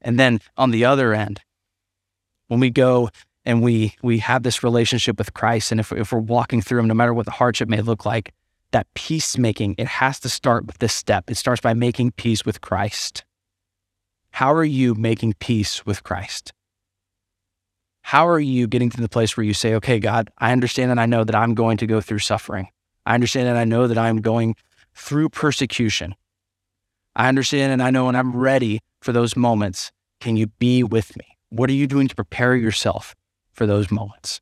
And 0.00 0.18
then 0.18 0.40
on 0.56 0.70
the 0.70 0.84
other 0.84 1.14
end, 1.14 1.40
when 2.48 2.60
we 2.60 2.70
go 2.70 3.08
and 3.44 3.62
we 3.62 3.94
we 4.02 4.18
have 4.18 4.42
this 4.42 4.62
relationship 4.62 5.18
with 5.18 5.34
Christ, 5.34 5.70
and 5.70 5.80
if, 5.80 5.92
if 5.92 6.12
we're 6.12 6.18
walking 6.18 6.60
through 6.60 6.78
them, 6.78 6.88
no 6.88 6.94
matter 6.94 7.14
what 7.14 7.26
the 7.26 7.32
hardship 7.32 7.68
may 7.68 7.80
look 7.80 8.04
like, 8.04 8.32
that 8.72 8.92
peacemaking, 8.94 9.76
it 9.78 9.86
has 9.86 10.20
to 10.20 10.28
start 10.28 10.66
with 10.66 10.78
this 10.78 10.92
step. 10.92 11.30
It 11.30 11.36
starts 11.36 11.60
by 11.60 11.74
making 11.74 12.12
peace 12.12 12.44
with 12.44 12.60
Christ. 12.60 13.24
How 14.30 14.52
are 14.52 14.64
you 14.64 14.94
making 14.94 15.34
peace 15.34 15.86
with 15.86 16.02
Christ? 16.02 16.52
How 18.02 18.28
are 18.28 18.40
you 18.40 18.66
getting 18.66 18.90
to 18.90 19.00
the 19.00 19.08
place 19.08 19.36
where 19.36 19.44
you 19.44 19.54
say, 19.54 19.74
okay, 19.76 19.98
God, 19.98 20.28
I 20.38 20.52
understand 20.52 20.90
and 20.90 21.00
I 21.00 21.06
know 21.06 21.24
that 21.24 21.34
I'm 21.34 21.54
going 21.54 21.78
to 21.78 21.86
go 21.86 22.00
through 22.00 22.18
suffering. 22.18 22.68
I 23.06 23.14
understand 23.14 23.48
and 23.48 23.58
I 23.58 23.64
know 23.64 23.86
that 23.86 23.98
I'm 23.98 24.20
going 24.20 24.56
through 24.94 25.28
persecution. 25.30 26.14
I 27.14 27.28
understand 27.28 27.72
and 27.72 27.82
I 27.82 27.90
know 27.90 28.08
and 28.08 28.16
I'm 28.16 28.34
ready 28.34 28.80
for 29.00 29.12
those 29.12 29.36
moments. 29.36 29.92
Can 30.20 30.36
you 30.36 30.46
be 30.46 30.82
with 30.82 31.16
me? 31.16 31.24
What 31.50 31.70
are 31.70 31.74
you 31.74 31.86
doing 31.86 32.08
to 32.08 32.14
prepare 32.14 32.56
yourself 32.56 33.14
for 33.52 33.66
those 33.66 33.90
moments? 33.90 34.40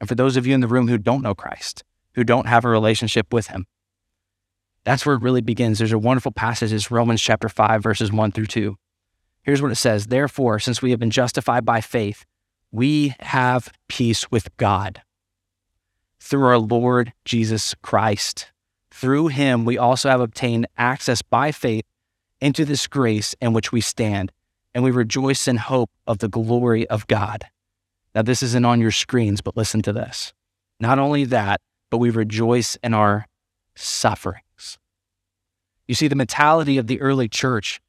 And 0.00 0.08
for 0.08 0.14
those 0.14 0.36
of 0.36 0.46
you 0.46 0.54
in 0.54 0.60
the 0.60 0.68
room 0.68 0.88
who 0.88 0.98
don't 0.98 1.22
know 1.22 1.34
Christ, 1.34 1.82
who 2.14 2.24
don't 2.24 2.46
have 2.46 2.64
a 2.64 2.68
relationship 2.68 3.32
with 3.32 3.48
him, 3.48 3.66
that's 4.84 5.04
where 5.04 5.16
it 5.16 5.22
really 5.22 5.40
begins. 5.40 5.78
There's 5.78 5.92
a 5.92 5.98
wonderful 5.98 6.32
passage, 6.32 6.72
it's 6.72 6.90
Romans 6.90 7.22
chapter 7.22 7.48
5, 7.48 7.82
verses 7.82 8.12
1 8.12 8.32
through 8.32 8.46
2. 8.46 8.76
Here's 9.42 9.62
what 9.62 9.72
it 9.72 9.76
says 9.76 10.06
Therefore, 10.06 10.58
since 10.58 10.80
we 10.80 10.90
have 10.90 11.00
been 11.00 11.10
justified 11.10 11.64
by 11.64 11.80
faith, 11.80 12.24
we 12.70 13.14
have 13.20 13.72
peace 13.88 14.30
with 14.30 14.54
God 14.56 15.02
through 16.24 16.46
our 16.46 16.58
Lord 16.58 17.12
Jesus 17.26 17.74
Christ. 17.82 18.50
Through 18.90 19.28
him, 19.28 19.66
we 19.66 19.76
also 19.76 20.08
have 20.08 20.22
obtained 20.22 20.66
access 20.78 21.20
by 21.20 21.52
faith 21.52 21.84
into 22.40 22.64
this 22.64 22.86
grace 22.86 23.34
in 23.42 23.52
which 23.52 23.72
we 23.72 23.82
stand, 23.82 24.32
and 24.74 24.82
we 24.82 24.90
rejoice 24.90 25.46
in 25.46 25.58
hope 25.58 25.90
of 26.06 26.18
the 26.18 26.28
glory 26.28 26.88
of 26.88 27.06
God. 27.08 27.44
Now, 28.14 28.22
this 28.22 28.42
isn't 28.42 28.64
on 28.64 28.80
your 28.80 28.90
screens, 28.90 29.42
but 29.42 29.56
listen 29.56 29.82
to 29.82 29.92
this. 29.92 30.32
Not 30.80 30.98
only 30.98 31.24
that, 31.26 31.60
but 31.90 31.98
we 31.98 32.08
rejoice 32.08 32.76
in 32.82 32.94
our 32.94 33.26
sufferings. 33.74 34.78
You 35.86 35.94
see, 35.94 36.08
the 36.08 36.16
mentality 36.16 36.78
of 36.78 36.86
the 36.86 37.02
early 37.02 37.28
church, 37.28 37.82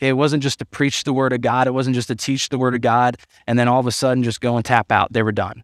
it 0.00 0.14
wasn't 0.14 0.42
just 0.42 0.58
to 0.58 0.66
preach 0.66 1.04
the 1.04 1.12
word 1.12 1.32
of 1.32 1.42
God, 1.42 1.68
it 1.68 1.74
wasn't 1.74 1.94
just 1.94 2.08
to 2.08 2.16
teach 2.16 2.48
the 2.48 2.58
word 2.58 2.74
of 2.74 2.80
God, 2.80 3.18
and 3.46 3.56
then 3.56 3.68
all 3.68 3.78
of 3.78 3.86
a 3.86 3.92
sudden 3.92 4.24
just 4.24 4.40
go 4.40 4.56
and 4.56 4.64
tap 4.64 4.90
out. 4.90 5.12
They 5.12 5.22
were 5.22 5.30
done. 5.30 5.62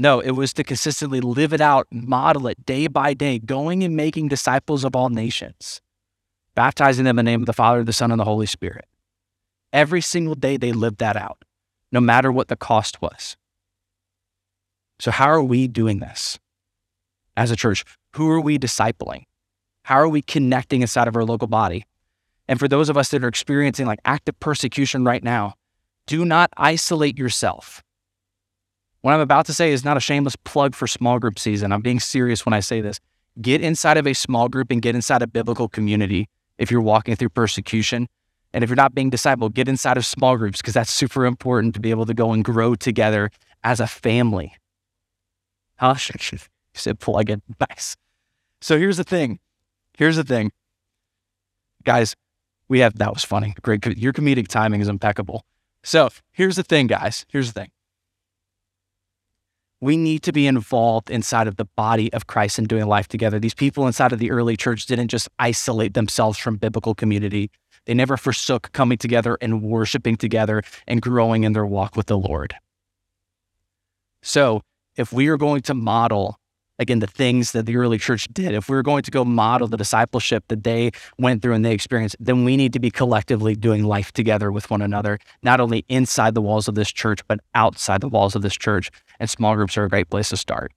No, 0.00 0.18
it 0.20 0.30
was 0.30 0.54
to 0.54 0.64
consistently 0.64 1.20
live 1.20 1.52
it 1.52 1.60
out, 1.60 1.86
model 1.90 2.46
it 2.46 2.64
day 2.64 2.86
by 2.86 3.12
day, 3.12 3.38
going 3.38 3.84
and 3.84 3.94
making 3.94 4.28
disciples 4.28 4.82
of 4.82 4.96
all 4.96 5.10
nations, 5.10 5.82
baptizing 6.54 7.04
them 7.04 7.18
in 7.18 7.26
the 7.26 7.30
name 7.30 7.42
of 7.42 7.46
the 7.46 7.52
Father, 7.52 7.84
the 7.84 7.92
Son, 7.92 8.10
and 8.10 8.18
the 8.18 8.24
Holy 8.24 8.46
Spirit. 8.46 8.86
Every 9.74 10.00
single 10.00 10.34
day 10.34 10.56
they 10.56 10.72
lived 10.72 11.00
that 11.00 11.18
out, 11.18 11.44
no 11.92 12.00
matter 12.00 12.32
what 12.32 12.48
the 12.48 12.56
cost 12.56 13.02
was. 13.02 13.36
So, 15.00 15.10
how 15.10 15.26
are 15.26 15.42
we 15.42 15.68
doing 15.68 15.98
this 15.98 16.38
as 17.36 17.50
a 17.50 17.56
church? 17.56 17.84
Who 18.16 18.26
are 18.30 18.40
we 18.40 18.58
discipling? 18.58 19.24
How 19.82 19.96
are 19.96 20.08
we 20.08 20.22
connecting 20.22 20.80
inside 20.80 21.08
of 21.08 21.16
our 21.16 21.26
local 21.26 21.46
body? 21.46 21.84
And 22.48 22.58
for 22.58 22.68
those 22.68 22.88
of 22.88 22.96
us 22.96 23.10
that 23.10 23.22
are 23.22 23.28
experiencing 23.28 23.84
like 23.84 24.00
active 24.06 24.40
persecution 24.40 25.04
right 25.04 25.22
now, 25.22 25.56
do 26.06 26.24
not 26.24 26.48
isolate 26.56 27.18
yourself. 27.18 27.82
What 29.02 29.14
I'm 29.14 29.20
about 29.20 29.46
to 29.46 29.54
say 29.54 29.72
is 29.72 29.84
not 29.84 29.96
a 29.96 30.00
shameless 30.00 30.36
plug 30.36 30.74
for 30.74 30.86
small 30.86 31.18
group 31.18 31.38
season. 31.38 31.72
I'm 31.72 31.80
being 31.80 32.00
serious 32.00 32.44
when 32.44 32.52
I 32.52 32.60
say 32.60 32.80
this. 32.80 33.00
Get 33.40 33.62
inside 33.62 33.96
of 33.96 34.06
a 34.06 34.12
small 34.12 34.48
group 34.48 34.70
and 34.70 34.82
get 34.82 34.94
inside 34.94 35.22
a 35.22 35.26
biblical 35.26 35.68
community 35.68 36.28
if 36.58 36.70
you're 36.70 36.82
walking 36.82 37.16
through 37.16 37.30
persecution. 37.30 38.08
And 38.52 38.62
if 38.62 38.68
you're 38.68 38.76
not 38.76 38.94
being 38.94 39.10
discipled, 39.10 39.54
get 39.54 39.68
inside 39.68 39.96
of 39.96 40.04
small 40.04 40.36
groups 40.36 40.60
because 40.60 40.74
that's 40.74 40.90
super 40.92 41.24
important 41.24 41.74
to 41.74 41.80
be 41.80 41.90
able 41.90 42.04
to 42.06 42.14
go 42.14 42.32
and 42.32 42.44
grow 42.44 42.74
together 42.74 43.30
as 43.64 43.80
a 43.80 43.86
family. 43.86 44.54
Huh? 45.76 45.94
You 46.72 46.78
said 46.78 47.00
plug 47.00 47.30
in. 47.30 47.42
Nice. 47.60 47.96
So 48.60 48.78
here's 48.78 48.96
the 48.96 49.04
thing. 49.04 49.40
Here's 49.96 50.16
the 50.16 50.22
thing. 50.22 50.52
Guys, 51.84 52.14
we 52.68 52.78
have, 52.80 52.96
that 52.98 53.12
was 53.12 53.24
funny. 53.24 53.54
Great. 53.62 53.84
Your 53.98 54.12
comedic 54.12 54.46
timing 54.46 54.80
is 54.80 54.88
impeccable. 54.88 55.44
So 55.82 56.10
here's 56.30 56.56
the 56.56 56.62
thing, 56.62 56.86
guys. 56.86 57.24
Here's 57.28 57.52
the 57.52 57.60
thing. 57.60 57.70
We 59.80 59.96
need 59.96 60.22
to 60.24 60.32
be 60.32 60.46
involved 60.46 61.10
inside 61.10 61.46
of 61.46 61.56
the 61.56 61.64
body 61.64 62.12
of 62.12 62.26
Christ 62.26 62.58
and 62.58 62.68
doing 62.68 62.86
life 62.86 63.08
together. 63.08 63.38
These 63.38 63.54
people 63.54 63.86
inside 63.86 64.12
of 64.12 64.18
the 64.18 64.30
early 64.30 64.56
church 64.56 64.84
didn't 64.86 65.08
just 65.08 65.28
isolate 65.38 65.94
themselves 65.94 66.36
from 66.38 66.56
biblical 66.56 66.94
community. 66.94 67.50
They 67.86 67.94
never 67.94 68.18
forsook 68.18 68.72
coming 68.72 68.98
together 68.98 69.38
and 69.40 69.62
worshiping 69.62 70.16
together 70.16 70.62
and 70.86 71.00
growing 71.00 71.44
in 71.44 71.54
their 71.54 71.64
walk 71.64 71.96
with 71.96 72.06
the 72.06 72.18
Lord. 72.18 72.54
So, 74.22 74.60
if 74.96 75.14
we 75.14 75.28
are 75.28 75.38
going 75.38 75.62
to 75.62 75.74
model, 75.74 76.36
again, 76.80 76.98
the 76.98 77.06
things 77.06 77.52
that 77.52 77.66
the 77.66 77.76
early 77.76 77.98
church 77.98 78.26
did, 78.32 78.54
if 78.54 78.68
we're 78.68 78.82
going 78.82 79.02
to 79.02 79.10
go 79.10 79.24
model 79.24 79.68
the 79.68 79.76
discipleship 79.76 80.44
that 80.48 80.64
they 80.64 80.90
went 81.18 81.42
through 81.42 81.52
and 81.52 81.64
they 81.64 81.72
experienced, 81.72 82.16
then 82.18 82.44
we 82.44 82.56
need 82.56 82.72
to 82.72 82.80
be 82.80 82.90
collectively 82.90 83.54
doing 83.54 83.84
life 83.84 84.10
together 84.12 84.50
with 84.50 84.70
one 84.70 84.82
another, 84.82 85.18
not 85.42 85.60
only 85.60 85.84
inside 85.88 86.34
the 86.34 86.40
walls 86.40 86.66
of 86.66 86.74
this 86.74 86.90
church, 86.90 87.20
but 87.28 87.38
outside 87.54 88.00
the 88.00 88.08
walls 88.08 88.34
of 88.34 88.42
this 88.42 88.56
church. 88.56 88.90
And 89.20 89.28
small 89.28 89.54
groups 89.54 89.76
are 89.76 89.84
a 89.84 89.88
great 89.88 90.08
place 90.08 90.30
to 90.30 90.36
start. 90.36 90.72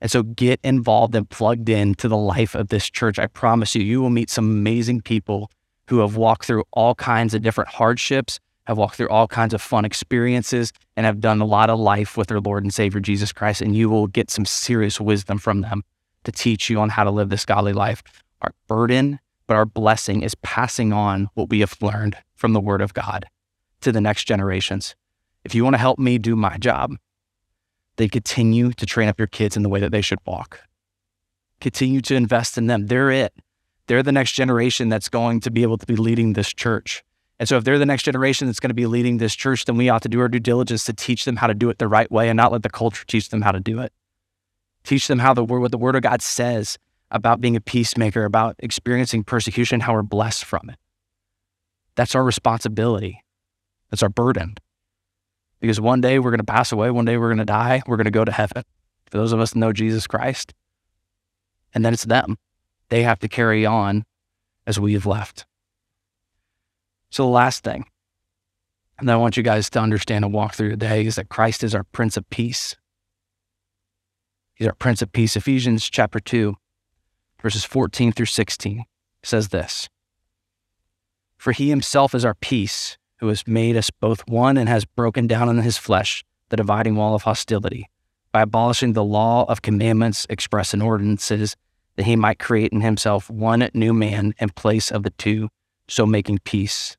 And 0.00 0.10
so 0.10 0.22
get 0.22 0.60
involved 0.62 1.14
and 1.14 1.30
plugged 1.30 1.68
in 1.68 1.94
to 1.94 2.08
the 2.08 2.16
life 2.16 2.54
of 2.54 2.68
this 2.68 2.90
church. 2.90 3.18
I 3.18 3.28
promise 3.28 3.74
you, 3.74 3.82
you 3.82 4.02
will 4.02 4.10
meet 4.10 4.28
some 4.28 4.44
amazing 4.44 5.00
people 5.00 5.50
who 5.88 6.00
have 6.00 6.16
walked 6.16 6.46
through 6.46 6.64
all 6.72 6.94
kinds 6.96 7.34
of 7.34 7.42
different 7.42 7.70
hardships 7.70 8.40
have 8.66 8.78
walked 8.78 8.96
through 8.96 9.08
all 9.08 9.28
kinds 9.28 9.54
of 9.54 9.60
fun 9.60 9.84
experiences 9.84 10.72
and 10.96 11.04
have 11.06 11.20
done 11.20 11.40
a 11.40 11.44
lot 11.44 11.70
of 11.70 11.78
life 11.78 12.16
with 12.16 12.28
their 12.28 12.40
Lord 12.40 12.64
and 12.64 12.72
Savior 12.72 13.00
Jesus 13.00 13.32
Christ. 13.32 13.60
And 13.60 13.76
you 13.76 13.90
will 13.90 14.06
get 14.06 14.30
some 14.30 14.44
serious 14.44 15.00
wisdom 15.00 15.38
from 15.38 15.60
them 15.60 15.82
to 16.24 16.32
teach 16.32 16.70
you 16.70 16.80
on 16.80 16.88
how 16.88 17.04
to 17.04 17.10
live 17.10 17.28
this 17.28 17.44
godly 17.44 17.72
life. 17.72 18.02
Our 18.42 18.52
burden, 18.66 19.20
but 19.46 19.54
our 19.54 19.66
blessing 19.66 20.22
is 20.22 20.34
passing 20.36 20.92
on 20.92 21.28
what 21.34 21.50
we 21.50 21.60
have 21.60 21.76
learned 21.80 22.16
from 22.34 22.52
the 22.52 22.60
Word 22.60 22.80
of 22.80 22.94
God 22.94 23.26
to 23.82 23.92
the 23.92 24.00
next 24.00 24.24
generations. 24.24 24.94
If 25.44 25.54
you 25.54 25.62
want 25.62 25.74
to 25.74 25.78
help 25.78 25.98
me 25.98 26.18
do 26.18 26.34
my 26.34 26.56
job, 26.56 26.96
then 27.96 28.08
continue 28.08 28.72
to 28.72 28.86
train 28.86 29.08
up 29.08 29.18
your 29.18 29.26
kids 29.26 29.56
in 29.56 29.62
the 29.62 29.68
way 29.68 29.80
that 29.80 29.92
they 29.92 30.00
should 30.00 30.18
walk. 30.26 30.60
Continue 31.60 32.00
to 32.02 32.14
invest 32.14 32.58
in 32.58 32.66
them. 32.66 32.86
They're 32.86 33.10
it. 33.10 33.34
They're 33.86 34.02
the 34.02 34.12
next 34.12 34.32
generation 34.32 34.88
that's 34.88 35.08
going 35.08 35.40
to 35.40 35.50
be 35.50 35.62
able 35.62 35.78
to 35.78 35.86
be 35.86 35.96
leading 35.96 36.32
this 36.32 36.52
church. 36.52 37.04
And 37.38 37.48
so, 37.48 37.56
if 37.56 37.64
they're 37.64 37.78
the 37.78 37.86
next 37.86 38.04
generation 38.04 38.46
that's 38.46 38.60
going 38.60 38.70
to 38.70 38.74
be 38.74 38.86
leading 38.86 39.18
this 39.18 39.34
church, 39.34 39.64
then 39.64 39.76
we 39.76 39.88
ought 39.88 40.02
to 40.02 40.08
do 40.08 40.20
our 40.20 40.28
due 40.28 40.38
diligence 40.38 40.84
to 40.84 40.92
teach 40.92 41.24
them 41.24 41.36
how 41.36 41.48
to 41.48 41.54
do 41.54 41.68
it 41.68 41.78
the 41.78 41.88
right 41.88 42.10
way 42.10 42.28
and 42.28 42.36
not 42.36 42.52
let 42.52 42.62
the 42.62 42.70
culture 42.70 43.04
teach 43.06 43.28
them 43.30 43.42
how 43.42 43.52
to 43.52 43.60
do 43.60 43.80
it. 43.80 43.92
Teach 44.84 45.08
them 45.08 45.18
how 45.18 45.34
the 45.34 45.44
word, 45.44 45.60
what 45.60 45.72
the 45.72 45.78
Word 45.78 45.96
of 45.96 46.02
God 46.02 46.22
says 46.22 46.78
about 47.10 47.40
being 47.40 47.56
a 47.56 47.60
peacemaker, 47.60 48.24
about 48.24 48.56
experiencing 48.58 49.24
persecution, 49.24 49.80
how 49.80 49.94
we're 49.94 50.02
blessed 50.02 50.44
from 50.44 50.68
it. 50.68 50.76
That's 51.96 52.14
our 52.14 52.24
responsibility. 52.24 53.24
That's 53.90 54.02
our 54.02 54.08
burden. 54.08 54.56
Because 55.60 55.80
one 55.80 56.00
day 56.00 56.18
we're 56.18 56.30
going 56.30 56.38
to 56.38 56.44
pass 56.44 56.72
away, 56.72 56.90
one 56.90 57.04
day 57.04 57.16
we're 57.16 57.28
going 57.28 57.38
to 57.38 57.44
die, 57.44 57.82
we're 57.86 57.96
going 57.96 58.04
to 58.04 58.10
go 58.10 58.24
to 58.24 58.32
heaven. 58.32 58.64
For 59.10 59.18
those 59.18 59.32
of 59.32 59.40
us 59.40 59.52
that 59.52 59.58
know 59.58 59.72
Jesus 59.72 60.06
Christ, 60.06 60.52
and 61.72 61.84
then 61.84 61.92
it's 61.92 62.04
them. 62.04 62.36
They 62.88 63.02
have 63.02 63.18
to 63.20 63.28
carry 63.28 63.64
on 63.66 64.04
as 64.66 64.78
we 64.78 64.92
have 64.92 65.06
left. 65.06 65.46
So, 67.14 67.22
the 67.22 67.30
last 67.30 67.62
thing, 67.62 67.84
and 68.98 69.08
I 69.08 69.14
want 69.14 69.36
you 69.36 69.44
guys 69.44 69.70
to 69.70 69.78
understand 69.78 70.24
and 70.24 70.34
walk 70.34 70.54
through 70.54 70.70
today 70.70 71.06
is 71.06 71.14
that 71.14 71.28
Christ 71.28 71.62
is 71.62 71.72
our 71.72 71.84
Prince 71.84 72.16
of 72.16 72.28
Peace. 72.28 72.74
He's 74.56 74.66
our 74.66 74.74
Prince 74.74 75.00
of 75.00 75.12
Peace. 75.12 75.36
Ephesians 75.36 75.88
chapter 75.88 76.18
2, 76.18 76.56
verses 77.40 77.64
14 77.64 78.10
through 78.10 78.26
16 78.26 78.84
says 79.22 79.50
this 79.50 79.88
For 81.38 81.52
he 81.52 81.68
himself 81.68 82.16
is 82.16 82.24
our 82.24 82.34
peace, 82.34 82.98
who 83.18 83.28
has 83.28 83.46
made 83.46 83.76
us 83.76 83.90
both 83.90 84.26
one 84.26 84.56
and 84.56 84.68
has 84.68 84.84
broken 84.84 85.28
down 85.28 85.48
in 85.48 85.58
his 85.58 85.78
flesh 85.78 86.24
the 86.48 86.56
dividing 86.56 86.96
wall 86.96 87.14
of 87.14 87.22
hostility 87.22 87.88
by 88.32 88.42
abolishing 88.42 88.92
the 88.92 89.04
law 89.04 89.44
of 89.44 89.62
commandments 89.62 90.26
expressed 90.28 90.74
in 90.74 90.82
ordinances, 90.82 91.54
that 91.94 92.06
he 92.06 92.16
might 92.16 92.40
create 92.40 92.72
in 92.72 92.80
himself 92.80 93.30
one 93.30 93.70
new 93.72 93.94
man 93.94 94.34
in 94.40 94.48
place 94.48 94.90
of 94.90 95.04
the 95.04 95.10
two, 95.10 95.48
so 95.86 96.04
making 96.04 96.40
peace 96.42 96.96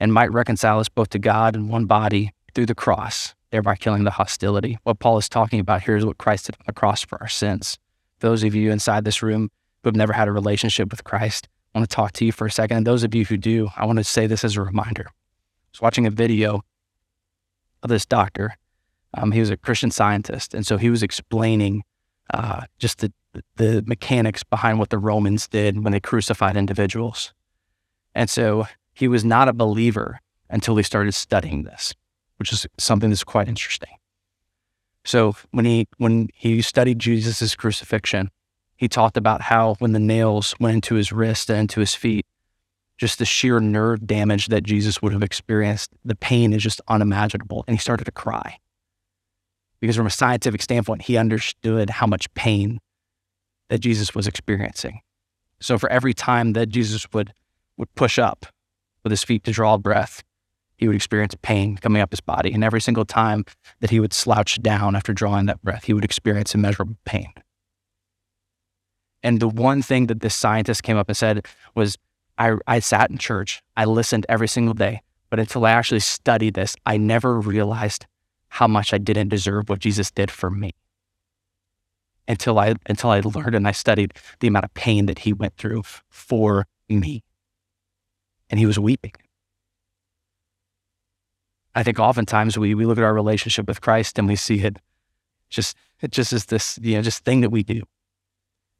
and 0.00 0.12
might 0.12 0.32
reconcile 0.32 0.80
us 0.80 0.88
both 0.88 1.10
to 1.10 1.18
God 1.18 1.54
in 1.54 1.68
one 1.68 1.84
body 1.84 2.32
through 2.54 2.66
the 2.66 2.74
cross, 2.74 3.34
thereby 3.50 3.76
killing 3.76 4.04
the 4.04 4.10
hostility. 4.10 4.78
What 4.82 4.98
Paul 4.98 5.18
is 5.18 5.28
talking 5.28 5.60
about 5.60 5.82
here 5.82 5.96
is 5.96 6.04
what 6.04 6.18
Christ 6.18 6.46
did 6.46 6.56
on 6.56 6.64
the 6.66 6.72
cross 6.72 7.04
for 7.04 7.20
our 7.20 7.28
sins. 7.28 7.78
Those 8.20 8.42
of 8.42 8.54
you 8.54 8.72
inside 8.72 9.04
this 9.04 9.22
room 9.22 9.50
who 9.82 9.88
have 9.88 9.96
never 9.96 10.12
had 10.12 10.26
a 10.26 10.32
relationship 10.32 10.90
with 10.90 11.04
Christ, 11.04 11.48
I 11.74 11.78
want 11.78 11.88
to 11.88 11.94
talk 11.94 12.12
to 12.12 12.24
you 12.24 12.32
for 12.32 12.46
a 12.46 12.50
second. 12.50 12.78
And 12.78 12.86
those 12.86 13.04
of 13.04 13.14
you 13.14 13.24
who 13.24 13.36
do, 13.36 13.68
I 13.76 13.84
want 13.84 13.98
to 13.98 14.04
say 14.04 14.26
this 14.26 14.44
as 14.44 14.56
a 14.56 14.62
reminder. 14.62 15.06
I 15.06 15.12
was 15.72 15.80
watching 15.80 16.06
a 16.06 16.10
video 16.10 16.62
of 17.82 17.90
this 17.90 18.06
doctor. 18.06 18.56
Um, 19.14 19.32
he 19.32 19.40
was 19.40 19.50
a 19.50 19.56
Christian 19.56 19.90
scientist, 19.90 20.54
and 20.54 20.66
so 20.66 20.76
he 20.76 20.90
was 20.90 21.02
explaining 21.02 21.82
uh, 22.32 22.62
just 22.78 22.98
the 22.98 23.12
the 23.54 23.82
mechanics 23.86 24.42
behind 24.42 24.80
what 24.80 24.90
the 24.90 24.98
Romans 24.98 25.46
did 25.46 25.84
when 25.84 25.92
they 25.92 26.00
crucified 26.00 26.56
individuals. 26.56 27.32
And 28.12 28.28
so 28.28 28.66
he 29.00 29.08
was 29.08 29.24
not 29.24 29.48
a 29.48 29.54
believer 29.54 30.20
until 30.50 30.76
he 30.76 30.82
started 30.82 31.12
studying 31.12 31.62
this, 31.62 31.94
which 32.36 32.52
is 32.52 32.66
something 32.78 33.08
that's 33.08 33.24
quite 33.24 33.48
interesting. 33.48 33.96
So 35.06 35.34
when 35.52 35.64
he 35.64 35.88
when 35.96 36.28
he 36.34 36.60
studied 36.60 36.98
Jesus' 36.98 37.56
crucifixion, 37.56 38.30
he 38.76 38.88
talked 38.88 39.16
about 39.16 39.40
how 39.40 39.76
when 39.78 39.92
the 39.92 39.98
nails 39.98 40.54
went 40.60 40.74
into 40.74 40.96
his 40.96 41.12
wrist 41.12 41.48
and 41.48 41.60
into 41.60 41.80
his 41.80 41.94
feet, 41.94 42.26
just 42.98 43.18
the 43.18 43.24
sheer 43.24 43.58
nerve 43.58 44.06
damage 44.06 44.48
that 44.48 44.64
Jesus 44.64 45.00
would 45.00 45.14
have 45.14 45.22
experienced, 45.22 45.92
the 46.04 46.14
pain 46.14 46.52
is 46.52 46.62
just 46.62 46.82
unimaginable. 46.86 47.64
And 47.66 47.74
he 47.78 47.80
started 47.80 48.04
to 48.04 48.12
cry. 48.12 48.58
Because 49.80 49.96
from 49.96 50.06
a 50.06 50.10
scientific 50.10 50.60
standpoint, 50.60 51.02
he 51.02 51.16
understood 51.16 51.88
how 51.88 52.06
much 52.06 52.32
pain 52.34 52.80
that 53.70 53.78
Jesus 53.78 54.14
was 54.14 54.26
experiencing. 54.26 55.00
So 55.58 55.78
for 55.78 55.90
every 55.90 56.12
time 56.12 56.52
that 56.52 56.68
Jesus 56.68 57.06
would 57.14 57.32
would 57.78 57.94
push 57.94 58.18
up 58.18 58.44
with 59.02 59.10
his 59.10 59.24
feet 59.24 59.44
to 59.44 59.52
draw 59.52 59.76
breath, 59.76 60.22
he 60.76 60.86
would 60.86 60.96
experience 60.96 61.34
pain 61.42 61.76
coming 61.76 62.00
up 62.00 62.10
his 62.10 62.20
body. 62.20 62.52
And 62.52 62.64
every 62.64 62.80
single 62.80 63.04
time 63.04 63.44
that 63.80 63.90
he 63.90 64.00
would 64.00 64.12
slouch 64.12 64.62
down 64.62 64.96
after 64.96 65.12
drawing 65.12 65.46
that 65.46 65.62
breath, 65.62 65.84
he 65.84 65.92
would 65.92 66.04
experience 66.04 66.54
immeasurable 66.54 66.96
pain. 67.04 67.32
And 69.22 69.40
the 69.40 69.48
one 69.48 69.82
thing 69.82 70.06
that 70.06 70.20
this 70.20 70.34
scientist 70.34 70.82
came 70.82 70.96
up 70.96 71.08
and 71.08 71.16
said 71.16 71.46
was, 71.74 71.98
I, 72.38 72.56
I 72.66 72.78
sat 72.78 73.10
in 73.10 73.18
church, 73.18 73.62
I 73.76 73.84
listened 73.84 74.24
every 74.28 74.48
single 74.48 74.72
day, 74.72 75.02
but 75.28 75.38
until 75.38 75.66
I 75.66 75.72
actually 75.72 76.00
studied 76.00 76.54
this, 76.54 76.74
I 76.86 76.96
never 76.96 77.38
realized 77.38 78.06
how 78.48 78.66
much 78.66 78.94
I 78.94 78.98
didn't 78.98 79.28
deserve 79.28 79.68
what 79.68 79.80
Jesus 79.80 80.10
did 80.10 80.30
for 80.30 80.50
me. 80.50 80.72
Until 82.26 82.58
I 82.58 82.74
until 82.86 83.10
I 83.10 83.20
learned 83.20 83.54
and 83.54 83.66
I 83.66 83.72
studied 83.72 84.14
the 84.38 84.48
amount 84.48 84.64
of 84.64 84.74
pain 84.74 85.06
that 85.06 85.20
he 85.20 85.32
went 85.32 85.56
through 85.56 85.82
for 86.08 86.66
me. 86.88 87.22
And 88.50 88.58
he 88.58 88.66
was 88.66 88.78
weeping. 88.78 89.12
I 91.74 91.82
think 91.82 91.98
oftentimes 91.98 92.58
we 92.58 92.74
we 92.74 92.84
look 92.84 92.98
at 92.98 93.04
our 93.04 93.14
relationship 93.14 93.66
with 93.68 93.80
Christ 93.80 94.18
and 94.18 94.28
we 94.28 94.36
see 94.36 94.60
it 94.60 94.78
just 95.48 95.76
it 96.00 96.10
just 96.10 96.32
is 96.32 96.46
this, 96.46 96.78
you 96.82 96.96
know, 96.96 97.02
just 97.02 97.24
thing 97.24 97.40
that 97.42 97.50
we 97.50 97.62
do. 97.62 97.82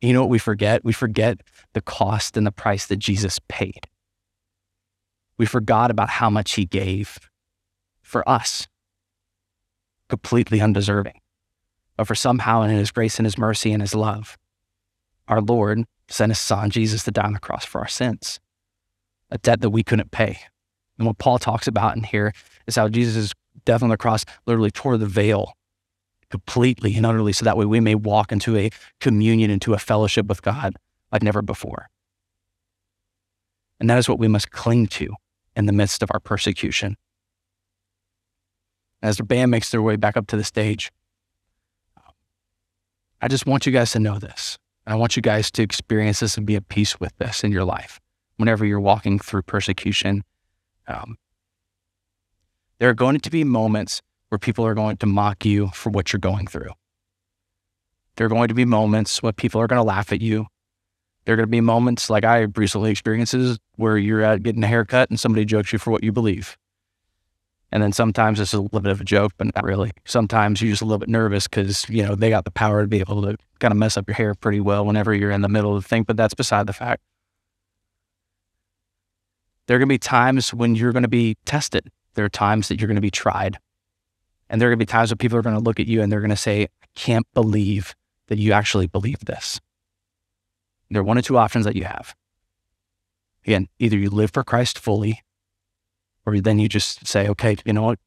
You 0.01 0.13
know 0.13 0.21
what 0.21 0.31
we 0.31 0.39
forget? 0.39 0.85
We 0.85 0.93
forget 0.93 1.41
the 1.75 1.83
cost 1.83 2.37
and 2.37 2.47
the 2.47 2.53
price 2.53 2.87
that 2.87 2.97
Jesus 2.97 3.39
paid. 3.49 3.87
We 5.37 5.47
forgot 5.47 5.91
about 5.91 6.11
how 6.11 6.31
much 6.31 6.53
he 6.53 6.65
gave 6.65 7.19
for 8.03 8.27
us, 8.29 8.67
completely 10.09 10.61
undeserving. 10.61 11.21
But 11.97 12.07
for 12.07 12.15
somehow 12.15 12.63
in 12.63 12.71
his 12.71 12.91
grace 12.91 13.19
and 13.19 13.27
his 13.27 13.39
mercy 13.39 13.73
and 13.73 13.83
his 13.83 13.95
love, 13.95 14.39
our 15.29 15.41
Lord 15.41 15.85
sent 16.09 16.31
his 16.31 16.39
son, 16.39 16.71
Jesus, 16.71 17.05
to 17.05 17.11
die 17.11 17.25
on 17.25 17.35
the 17.35 17.39
cross 17.39 17.65
for 17.65 17.81
our 17.81 17.89
sins, 17.89 18.41
a 19.31 19.39
debt 19.39 19.61
that 19.61 19.71
we 19.71 19.83
couldn't 19.83 20.11
pay. 20.11 20.39
And 20.99 21.07
what 21.07 21.19
Paul 21.19 21.39
talks 21.39 21.67
about 21.67 21.97
in 21.97 22.03
here 22.03 22.33
is 22.67 22.77
how 22.77 22.89
Jesus' 22.89 23.33
death 23.65 23.83
on 23.83 23.89
the 23.89 23.97
cross 23.97 24.25
literally 24.47 24.71
tore 24.71 24.97
the 24.97 25.07
veil 25.07 25.55
completely 26.31 26.95
and 26.97 27.05
utterly 27.05 27.33
so 27.33 27.45
that 27.45 27.57
way 27.57 27.65
we 27.65 27.81
may 27.81 27.95
walk 27.95 28.33
into 28.33 28.57
a 28.57 28.71
communion, 29.01 29.51
into 29.51 29.75
a 29.75 29.79
fellowship 29.79 30.27
with 30.27 30.43
God 30.43 30.77
like 31.11 31.23
never 31.23 31.43
before. 31.43 31.89
And 33.81 33.89
that 33.89 33.99
is 33.99 34.09
what 34.09 34.19
we 34.19 34.29
must 34.29 34.51
cling 34.51 34.87
to 34.89 35.15
in 35.57 35.67
the 35.67 35.73
midst 35.73 36.03
of 36.03 36.11
our 36.13 36.21
persecution. 36.21 36.97
As 39.03 39.17
the 39.17 39.25
band 39.25 39.51
makes 39.51 39.71
their 39.71 39.83
way 39.83 39.97
back 39.97 40.17
up 40.17 40.27
to 40.29 40.37
the 40.37 40.45
stage, 40.45 40.93
I 43.23 43.29
just 43.29 43.47
want 43.47 43.67
you 43.67 43.73
guys 43.73 43.93
to 43.93 43.99
know 43.99 44.19
this. 44.19 44.59
I 44.87 44.95
want 44.95 45.17
you 45.17 45.23
guys 45.23 45.51
to 45.53 45.63
experience 45.63 46.21
this 46.21 46.37
and 46.37 46.47
be 46.47 46.57
at 46.57 46.69
peace 46.69 47.01
with 47.01 47.17
this 47.19 47.43
in 47.43 47.53
your 47.53 47.65
life 47.65 48.01
whenever 48.41 48.65
you're 48.65 48.81
walking 48.81 49.19
through 49.19 49.43
persecution. 49.43 50.25
Um, 50.89 51.17
there 52.79 52.89
are 52.89 52.95
going 52.95 53.21
to 53.21 53.31
be 53.31 53.45
moments 53.45 54.01
where 54.31 54.39
people 54.39 54.67
are 54.67 54.75
going 54.75 54.97
to 54.97 55.07
mock 55.07 55.45
you 55.45 55.69
for 55.69 55.91
what 55.91 56.13
you're 56.13 56.21
going 56.21 56.47
through. 56.47 56.71
There 58.17 58.27
are 58.27 58.31
going 58.31 58.49
to 58.49 58.55
be 58.55 58.65
moments 58.65 59.23
where 59.23 59.33
people 59.33 59.61
are 59.61 59.67
going 59.67 59.79
to 59.81 59.87
laugh 59.87 60.13
at 60.13 60.21
you. 60.21 60.47
There 61.25 61.35
are 61.35 61.37
going 61.37 61.47
to 61.47 61.51
be 61.51 61.61
moments 61.61 62.11
like 62.11 62.25
I 62.25 62.47
recently 62.57 62.91
experiences 62.91 63.59
where 63.77 63.99
you're 63.99 64.23
at 64.23 64.43
getting 64.43 64.65
a 64.65 64.67
haircut 64.67 65.11
and 65.11 65.21
somebody 65.21 65.45
jokes 65.45 65.73
you 65.73 65.79
for 65.79 65.91
what 65.91 66.03
you 66.03 66.11
believe. 66.11 66.57
And 67.73 67.83
then 67.83 67.93
sometimes 67.93 68.41
it's 68.41 68.53
a 68.53 68.61
little 68.61 68.81
bit 68.81 68.91
of 68.91 69.01
a 69.01 69.05
joke, 69.05 69.33
but 69.39 69.55
not 69.55 69.65
really. 69.65 69.93
Sometimes 70.05 70.61
you're 70.61 70.73
just 70.73 70.83
a 70.83 70.85
little 70.85 70.99
bit 70.99 71.09
nervous 71.09 71.47
because, 71.47 71.89
you 71.89 72.03
know, 72.03 72.15
they 72.15 72.31
got 72.31 72.45
the 72.45 72.51
power 72.51 72.83
to 72.83 72.89
be 72.89 72.99
able 72.99 73.23
to 73.23 73.37
kind 73.61 73.71
of 73.71 73.79
mess 73.79 73.97
up 73.97 74.09
your 74.09 74.17
hair 74.17 74.35
pretty 74.35 74.61
well 74.61 74.85
whenever 74.85 75.15
you're 75.15 75.31
in 75.31 75.43
the 75.43 75.49
middle 75.49 75.77
of 75.77 75.83
the 75.83 75.89
thing, 75.89 76.03
but 76.03 76.17
that's 76.17 76.35
beside 76.35 76.67
the 76.67 76.73
fact. 76.73 77.03
There 79.71 79.77
are 79.77 79.79
going 79.79 79.89
to 79.89 79.95
be 79.95 79.99
times 79.99 80.53
when 80.53 80.75
you're 80.75 80.91
going 80.91 81.05
to 81.05 81.09
be 81.09 81.37
tested. 81.45 81.93
There 82.15 82.25
are 82.25 82.29
times 82.29 82.67
that 82.67 82.81
you're 82.81 82.89
going 82.89 82.97
to 82.97 83.01
be 83.01 83.09
tried. 83.09 83.57
And 84.49 84.61
there 84.61 84.67
are 84.67 84.73
going 84.73 84.81
to 84.81 84.85
be 84.85 84.91
times 84.91 85.13
when 85.13 85.19
people 85.19 85.39
are 85.39 85.43
going 85.43 85.55
to 85.55 85.63
look 85.63 85.79
at 85.79 85.87
you 85.87 86.03
and 86.03 86.11
they're 86.11 86.19
going 86.19 86.31
to 86.31 86.37
say, 86.37 86.65
I 86.65 86.87
can't 86.97 87.25
believe 87.35 87.95
that 88.27 88.39
you 88.39 88.51
actually 88.51 88.89
believe 88.89 89.21
this. 89.21 89.61
There 90.91 91.01
are 91.01 91.05
one 91.05 91.19
or 91.19 91.23
two 91.23 91.39
options 91.39 91.67
that 91.67 91.77
you 91.77 91.85
have. 91.85 92.17
Again, 93.47 93.69
either 93.79 93.97
you 93.97 94.11
live 94.11 94.33
for 94.33 94.43
Christ 94.43 94.77
fully, 94.77 95.23
or 96.27 96.41
then 96.41 96.59
you 96.59 96.69
just 96.69 97.07
say, 97.07 97.29
okay, 97.29 97.55
you 97.65 97.73
know 97.73 97.83
what? 97.83 98.01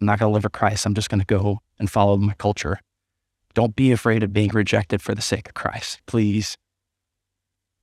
I'm 0.00 0.08
not 0.08 0.18
going 0.18 0.30
to 0.30 0.34
live 0.34 0.42
for 0.42 0.50
Christ. 0.50 0.84
I'm 0.84 0.94
just 0.94 1.10
going 1.10 1.20
to 1.20 1.26
go 1.26 1.60
and 1.78 1.88
follow 1.88 2.16
my 2.16 2.34
culture. 2.34 2.80
Don't 3.54 3.76
be 3.76 3.92
afraid 3.92 4.24
of 4.24 4.32
being 4.32 4.50
rejected 4.50 5.00
for 5.00 5.14
the 5.14 5.22
sake 5.22 5.46
of 5.46 5.54
Christ. 5.54 6.00
Please. 6.06 6.58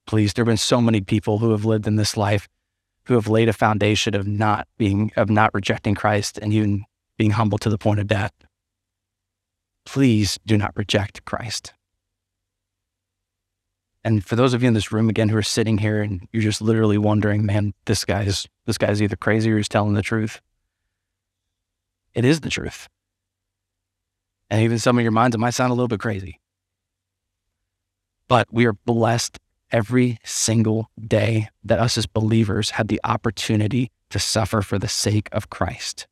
Please. 0.06 0.34
There 0.34 0.44
have 0.44 0.50
been 0.50 0.58
so 0.58 0.82
many 0.82 1.00
people 1.00 1.38
who 1.38 1.52
have 1.52 1.63
lived 1.63 1.88
in 1.88 1.96
this 1.96 2.17
life 2.17 2.50
who 3.06 3.16
have 3.16 3.28
laid 3.28 3.50
a 3.50 3.54
foundation 3.54 4.16
of 4.16 4.28
not 4.28 4.68
being, 4.78 5.12
of 5.16 5.30
not 5.30 5.54
rejecting 5.54 5.96
Christ 5.96 6.38
and 6.38 6.54
even 6.54 6.86
being 7.18 7.32
humble 7.32 7.58
to 7.60 7.70
the 7.70 7.78
point 7.78 8.00
of 8.00 8.08
death. 8.08 8.34
Please 9.86 10.40
do 10.46 10.58
not 10.58 10.72
reject 10.76 11.26
Christ. 11.26 11.74
And 14.04 14.26
for 14.26 14.36
those 14.36 14.54
of 14.54 14.64
you 14.64 14.68
in 14.68 14.74
this 14.74 14.92
room 14.92 15.10
again 15.10 15.30
who 15.30 15.38
are 15.38 15.44
sitting 15.44 15.78
here 15.78 16.02
and 16.02 16.28
you're 16.32 16.42
just 16.42 16.62
literally 16.62 16.98
wondering, 16.98 17.46
man, 17.46 17.74
this 17.86 18.04
guy's 18.06 18.48
this 18.66 18.78
guy's 18.78 19.02
either 19.02 19.16
crazy 19.16 19.52
or 19.52 19.58
he's 19.58 19.70
telling 19.70 19.94
the 19.94 20.02
truth. 20.02 20.42
It 22.14 22.26
is 22.26 22.42
the 22.42 22.50
truth. 22.50 22.90
And 24.50 24.62
even 24.62 24.80
some 24.80 24.98
of 24.98 25.04
your 25.04 25.12
minds, 25.12 25.36
it 25.36 25.40
might 25.40 25.54
sound 25.54 25.72
a 25.72 25.76
little 25.76 25.88
bit 25.88 26.00
crazy. 26.00 26.40
But 28.28 28.48
we 28.52 28.66
are 28.66 28.74
blessed 28.74 29.40
every 29.72 30.20
single 30.24 30.90
day 31.00 31.50
that 31.64 31.80
us 31.80 31.98
as 31.98 32.06
believers 32.06 32.72
have 32.72 32.88
the 32.88 33.02
opportunity 33.04 33.92
to 34.10 34.20
suffer 34.20 34.62
for 34.62 34.78
the 34.78 34.88
sake 34.88 35.30
of 35.32 35.50
Christ. 35.50 36.08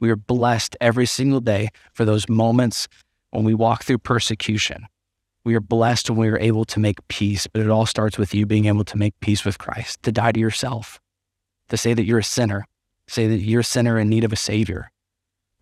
We 0.00 0.10
are 0.10 0.16
blessed 0.16 0.76
every 0.80 1.06
single 1.06 1.40
day 1.40 1.68
for 1.92 2.04
those 2.04 2.28
moments 2.28 2.88
when 3.30 3.44
we 3.44 3.54
walk 3.54 3.84
through 3.84 3.98
persecution. 3.98 4.86
We 5.44 5.54
are 5.54 5.60
blessed 5.60 6.08
when 6.08 6.18
we 6.18 6.28
are 6.28 6.38
able 6.38 6.64
to 6.66 6.80
make 6.80 7.06
peace, 7.08 7.46
but 7.46 7.60
it 7.60 7.70
all 7.70 7.86
starts 7.86 8.16
with 8.16 8.34
you 8.34 8.46
being 8.46 8.64
able 8.64 8.84
to 8.84 8.96
make 8.96 9.18
peace 9.20 9.44
with 9.44 9.58
Christ, 9.58 10.02
to 10.02 10.12
die 10.12 10.32
to 10.32 10.40
yourself, 10.40 11.00
to 11.68 11.76
say 11.76 11.92
that 11.94 12.04
you're 12.04 12.20
a 12.20 12.24
sinner, 12.24 12.66
say 13.08 13.26
that 13.26 13.40
you're 13.40 13.60
a 13.60 13.64
sinner 13.64 13.98
in 13.98 14.08
need 14.08 14.24
of 14.24 14.32
a 14.32 14.36
Savior, 14.36 14.90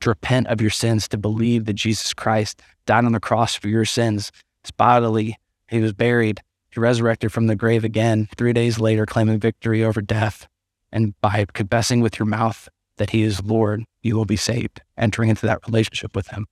to 0.01 0.11
repent 0.11 0.47
of 0.47 0.61
your 0.61 0.71
sins, 0.71 1.09
to 1.09 1.19
believe 1.19 1.65
that 1.65 1.75
Jesus 1.75 2.15
Christ 2.15 2.63
died 2.87 3.05
on 3.05 3.13
the 3.13 3.21
cross 3.21 3.55
for 3.55 3.69
your 3.69 3.85
sins. 3.85 4.31
Bodily, 4.77 5.37
he 5.69 5.81
was 5.81 5.93
buried, 5.93 6.41
he 6.73 6.81
resurrected 6.81 7.33
from 7.33 7.47
the 7.47 7.57
grave 7.57 7.85
again, 7.85 8.29
three 8.37 8.53
days 8.53 8.79
later, 8.79 9.05
claiming 9.07 9.39
victory 9.39 9.85
over 9.85 10.01
death. 10.01 10.49
And 10.91 11.15
by 11.21 11.45
confessing 11.53 12.01
with 12.01 12.19
your 12.19 12.27
mouth 12.27 12.69
that 12.99 13.11
he 13.11 13.23
is 13.23 13.43
Lord, 13.43 13.85
you 14.03 14.17
will 14.17 14.25
be 14.25 14.37
saved, 14.37 14.81
entering 14.97 15.29
into 15.29 15.47
that 15.47 15.67
relationship 15.67 16.17
with 16.17 16.29
him. 16.29 16.47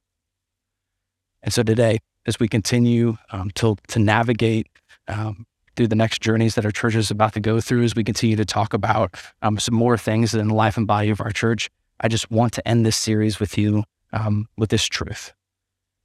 And 1.42 1.52
so 1.52 1.62
today, 1.62 1.98
as 2.26 2.38
we 2.38 2.48
continue 2.48 3.16
um, 3.30 3.50
to, 3.56 3.76
to 3.88 3.98
navigate 3.98 4.66
um, 5.08 5.46
through 5.74 5.88
the 5.88 5.96
next 5.96 6.20
journeys 6.20 6.54
that 6.54 6.64
our 6.64 6.70
church 6.70 6.94
is 6.94 7.10
about 7.10 7.32
to 7.34 7.40
go 7.40 7.60
through, 7.60 7.84
as 7.84 7.94
we 7.94 8.04
continue 8.04 8.36
to 8.36 8.44
talk 8.44 8.74
about 8.74 9.14
um, 9.40 9.58
some 9.58 9.74
more 9.74 9.96
things 9.96 10.34
in 10.34 10.48
the 10.48 10.54
life 10.54 10.76
and 10.76 10.86
body 10.86 11.08
of 11.08 11.20
our 11.20 11.30
church, 11.30 11.70
I 12.00 12.08
just 12.08 12.30
want 12.30 12.52
to 12.54 12.68
end 12.68 12.84
this 12.84 12.96
series 12.96 13.40
with 13.40 13.56
you 13.56 13.84
um, 14.12 14.48
with 14.56 14.70
this 14.70 14.84
truth. 14.84 15.32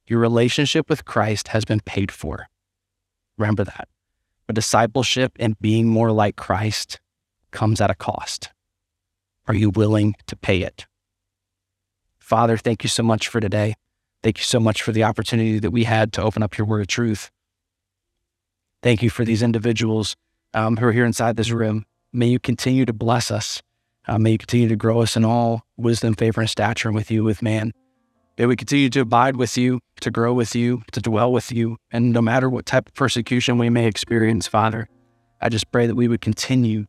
Your 0.06 0.20
relationship 0.20 0.88
with 0.88 1.04
Christ 1.04 1.48
has 1.48 1.64
been 1.64 1.80
paid 1.80 2.10
for. 2.10 2.46
Remember 3.36 3.64
that. 3.64 3.88
But 4.46 4.54
discipleship 4.54 5.32
and 5.38 5.58
being 5.60 5.88
more 5.88 6.12
like 6.12 6.36
Christ 6.36 7.00
comes 7.50 7.80
at 7.80 7.90
a 7.90 7.94
cost. 7.94 8.50
Are 9.48 9.54
you 9.54 9.70
willing 9.70 10.14
to 10.26 10.36
pay 10.36 10.62
it? 10.62 10.86
Father, 12.18 12.56
thank 12.56 12.82
you 12.82 12.88
so 12.88 13.02
much 13.02 13.28
for 13.28 13.40
today. 13.40 13.74
Thank 14.22 14.38
you 14.38 14.44
so 14.44 14.58
much 14.58 14.82
for 14.82 14.92
the 14.92 15.04
opportunity 15.04 15.58
that 15.58 15.70
we 15.70 15.84
had 15.84 16.12
to 16.14 16.22
open 16.22 16.42
up 16.42 16.58
your 16.58 16.66
word 16.66 16.80
of 16.80 16.86
truth. 16.88 17.30
Thank 18.82 19.02
you 19.02 19.10
for 19.10 19.24
these 19.24 19.42
individuals 19.42 20.16
um, 20.54 20.76
who 20.76 20.86
are 20.86 20.92
here 20.92 21.04
inside 21.04 21.36
this 21.36 21.50
room. 21.50 21.86
May 22.12 22.26
you 22.26 22.38
continue 22.38 22.84
to 22.84 22.92
bless 22.92 23.30
us. 23.30 23.62
Uh, 24.08 24.18
may 24.18 24.32
you 24.32 24.38
continue 24.38 24.68
to 24.68 24.76
grow 24.76 25.02
us 25.02 25.16
in 25.16 25.24
all 25.24 25.66
wisdom, 25.76 26.14
favor, 26.14 26.40
and 26.40 26.50
stature 26.50 26.92
with 26.92 27.10
you, 27.10 27.24
with 27.24 27.42
man. 27.42 27.72
May 28.38 28.44
we 28.44 28.56
continue 28.56 28.90
to 28.90 29.00
abide 29.00 29.36
with 29.36 29.56
you, 29.56 29.80
to 30.00 30.10
grow 30.10 30.34
with 30.34 30.54
you, 30.54 30.82
to 30.92 31.00
dwell 31.00 31.32
with 31.32 31.50
you. 31.50 31.78
And 31.90 32.12
no 32.12 32.20
matter 32.20 32.50
what 32.50 32.66
type 32.66 32.88
of 32.88 32.94
persecution 32.94 33.56
we 33.56 33.70
may 33.70 33.86
experience, 33.86 34.46
Father, 34.46 34.88
I 35.40 35.48
just 35.48 35.70
pray 35.72 35.86
that 35.86 35.94
we 35.94 36.06
would 36.06 36.20
continue 36.20 36.86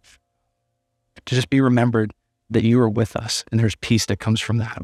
to 1.25 1.35
just 1.35 1.49
be 1.49 1.61
remembered 1.61 2.13
that 2.49 2.63
you 2.63 2.79
are 2.81 2.89
with 2.89 3.15
us 3.15 3.45
and 3.49 3.59
there's 3.59 3.75
peace 3.75 4.05
that 4.07 4.19
comes 4.19 4.41
from 4.41 4.57
that. 4.57 4.81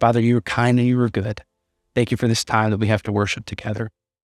Father, 0.00 0.20
you 0.20 0.36
are 0.36 0.42
kind 0.42 0.78
and 0.78 0.88
you 0.88 1.00
are 1.00 1.08
good. 1.08 1.42
Thank 1.94 2.10
you 2.10 2.16
for 2.16 2.26
this 2.26 2.44
time 2.44 2.70
that 2.70 2.78
we 2.78 2.88
have 2.88 3.02
to 3.04 3.12
worship 3.12 3.46
together. 3.46 3.90